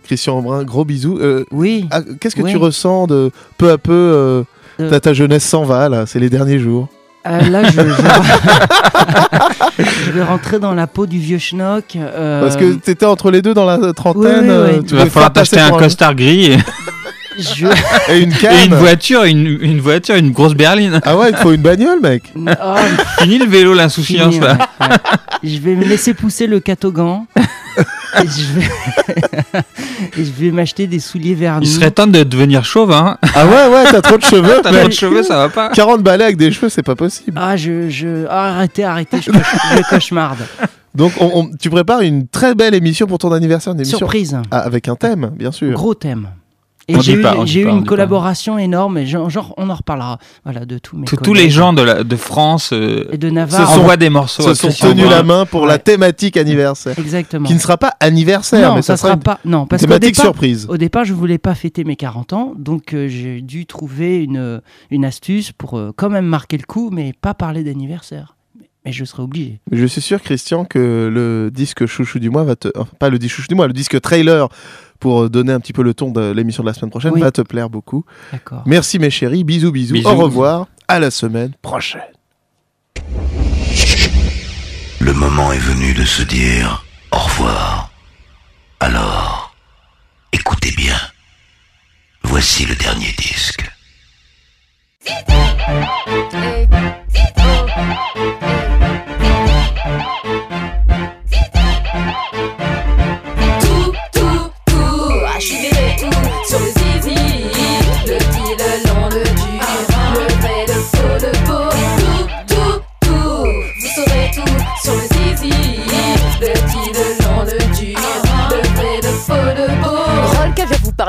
[0.03, 1.17] Christian Brun, gros bisous.
[1.21, 1.87] Euh, oui.
[2.19, 2.51] Qu'est-ce que Oui.
[2.51, 4.43] tu ressens de peu à peu euh,
[4.81, 4.89] Euh.
[4.89, 6.89] ta, ta jeunesse s'en va là, c'est les derniers jours?
[7.27, 7.79] Euh, là, je, je...
[10.07, 11.95] je vais rentrer dans la peau du vieux schnock.
[11.95, 14.41] euh, Parce que t'étais entre les deux dans la trentaine.
[14.41, 14.49] oui, oui.
[14.49, 16.57] euh, Il tu falloir t'acheter un costard gris et,
[17.39, 17.67] je...
[18.11, 18.53] Et une canne.
[18.55, 20.99] et une voiture, une, une voiture, une grosse berline.
[21.03, 22.23] Ah ouais, il te faut une bagnole, mec.
[22.35, 22.75] Oh,
[23.19, 24.57] Fini le vélo, l'insouciance là.
[24.79, 24.95] ouais, ouais.
[25.43, 27.25] Je vais me laisser pousser le catogan.
[27.37, 28.67] et je vais,
[30.17, 31.65] et je vais m'acheter des souliers vernis.
[31.67, 33.17] Il serait temps de devenir chauve, hein.
[33.35, 34.59] Ah ouais, ouais, t'as trop de cheveux.
[34.63, 35.69] T'as trop de cheveux, ça va pas.
[35.69, 37.37] 40 balais avec des cheveux, c'est pas possible.
[37.41, 38.25] Ah, je, je...
[38.29, 40.39] ah, arrêtez, arrêtez, je, je cauchemarde.
[40.93, 44.37] Donc, on- on- tu prépares une très belle émission pour ton anniversaire, une émission Surprise.
[44.51, 45.73] Ah, avec un thème, bien sûr.
[45.73, 46.27] Gros thème.
[46.89, 47.35] Et On j'ai dit eu, pas,
[47.71, 47.87] une pas.
[47.87, 50.17] collaboration énorme, et genre, genre, on en reparlera.
[50.43, 53.29] Voilà, de tous mes Tous- Tous les gens de, la, de France euh, Et de
[53.29, 53.69] Se Navarre.
[53.73, 54.43] sont- envoient des morceaux.
[54.43, 56.99] se sont tenus la main pour la thématique anniversaire.
[56.99, 57.47] Exactement.
[57.47, 59.39] Qui ne sera pas anniversaire, non, mais ça, ça, sera une pas.
[59.45, 60.65] Non, parce thématique départ, surprise.
[60.69, 64.61] au départ, je voulais pas fêter mes 40 ans, donc euh, j'ai dû trouver une,
[64.91, 68.35] une astuce pour euh, quand même marquer le coup, mais pas parler d'anniversaire.
[68.85, 69.61] Mais, je serais obligé.
[69.71, 72.67] Je suis sûr, Christian, que le disque chouchou du mois va te.
[72.75, 74.49] enfin, pas le disque chouchou du mois, le disque trailer
[75.03, 77.19] pour donner un petit peu le ton de l'émission de la semaine prochaine Oui.
[77.19, 78.05] va te plaire beaucoup.
[78.31, 78.63] D'accord.
[78.65, 80.07] Merci mes chéris, bisous, bisous, Bisous.
[80.07, 81.99] au revoir, à la semaine prochaine.
[85.01, 87.91] Le moment est venu de se dire au revoir.
[88.79, 89.53] Alors,
[90.31, 90.95] écoutez bien.
[92.23, 93.69] Voici le dernier disque.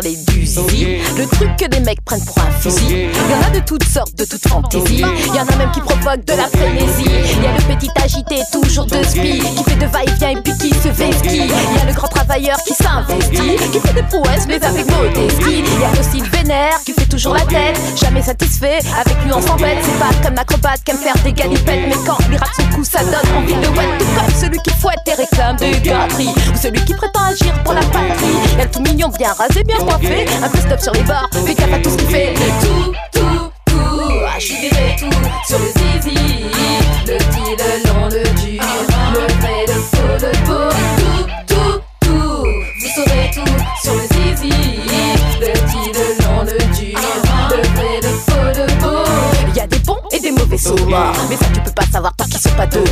[0.02, 0.98] Zizi.
[1.16, 3.08] Le truc que les mecs prennent pour un fusil.
[3.12, 5.04] Il y en a de toutes sortes, de toutes fantaisies.
[5.26, 7.04] Il y en a même qui provoquent de la frénésie.
[7.36, 10.52] Il y a le petit agité, toujours de spi, qui fait de va-et-vient et puis
[10.58, 11.42] qui se vestit.
[11.42, 15.64] Il y a le grand travailleur qui s'investit, qui fait des prouesses mais avec modestie.
[15.64, 18.78] Il y a aussi le vénère qui fait toujours la tête, jamais satisfait.
[18.98, 21.88] Avec lui on s'embête, c'est pas comme l'acrobate qui aime faire des galipettes.
[21.88, 23.98] Mais quand il rate son coup, ça donne envie de wet.
[23.98, 26.34] Tout comme celui qui fouette et réclame des gâteries.
[26.52, 28.26] Ou celui qui prétend agir pour la patrie.
[28.52, 31.28] Il y a le tout mignon, bien rasé, bien Un peu stop sur les bords,
[31.44, 32.34] fais gaffe à tout ce qu'il fait.
[32.34, 35.10] Tout, tout, tout, ah, je dirais tout
[35.46, 36.16] sur le zizi.
[37.06, 37.83] Le petit, le
[50.54, 52.84] Mais ça, tu peux pas savoir tant qu'ils sont pas dehors.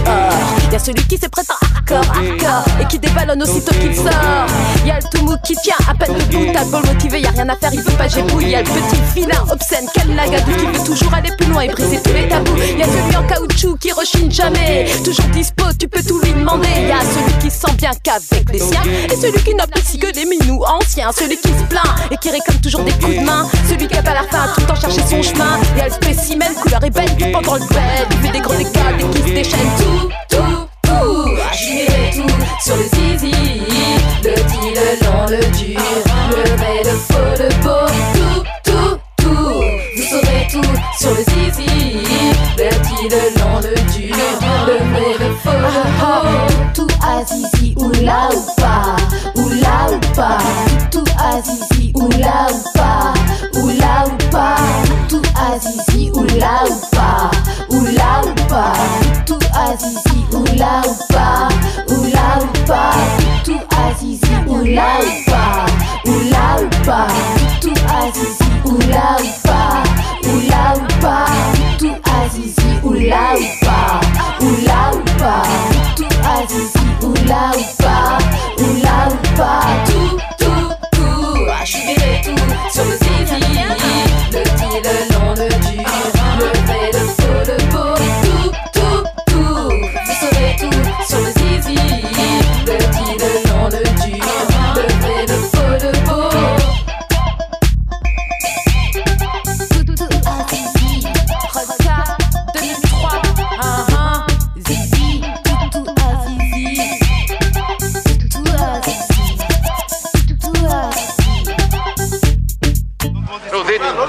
[0.66, 4.46] Il y a celui qui se prétend hardcore, hardcore, et qui déballonne aussitôt qu'il sort.
[4.78, 6.50] Il y a le tout mou qui tient à peine debout.
[6.52, 8.46] T'as beau le motiver, y a rien à faire, il veut pas gébouille.
[8.46, 11.62] Il y a le petit filin obscène, quel lagadou qui veut toujours aller plus loin
[11.62, 12.56] et briser tous les tabous.
[12.56, 14.86] Il y a celui en caoutchouc qui rechigne jamais.
[15.04, 16.11] Toujours dispo, tu peux tout
[17.92, 18.82] bien qu'avec les siens.
[19.10, 21.10] Et celui qui n'apprécie que des minous anciens.
[21.12, 23.48] Celui qui se plaint et qui réclame toujours des coups de main.
[23.68, 25.58] Celui qui a pas la fin tout le temps chercher son chemin.
[25.74, 28.06] Il y a le spécimen, couleur ébène, qui pendant le bel.
[28.10, 29.70] Il fait des gros dégâts dès qu'il se déchaîne.
[29.78, 31.30] Tout, tout, tout.
[31.52, 32.34] J'irai tout
[32.64, 33.32] sur le zizi.
[34.24, 35.80] Le dit, le long, le dur.
[36.30, 37.86] Le vrai, le faux, le beau.
[38.14, 39.62] Tout, tout, tout.
[39.96, 41.66] Vous saurez tout sur le zizi.
[42.58, 44.16] Le dit, le long, le dur.
[44.66, 46.51] Le vrai, le faux, le beau.
[47.02, 48.96] azizi ulaupa
[49.36, 50.42] ulaupa
[50.90, 53.14] tu azizi ulaupa
[53.64, 54.58] ulaupa
[55.08, 55.22] tu
[55.52, 57.30] azizi ulaupa
[57.70, 58.76] ulaupa
[59.24, 59.38] tu
[59.68, 61.48] azizi ulaupa
[61.88, 62.94] ulaupa
[63.44, 65.21] tu azizi ulaupa
[79.44, 79.91] I do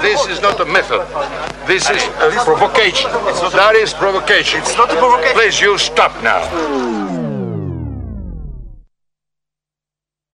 [0.04, 1.00] this is not a method.
[1.66, 3.10] This is a provocation.
[3.56, 4.60] That is provocation.
[4.60, 5.34] It's not a provocation.
[5.34, 6.93] Please, you stop now.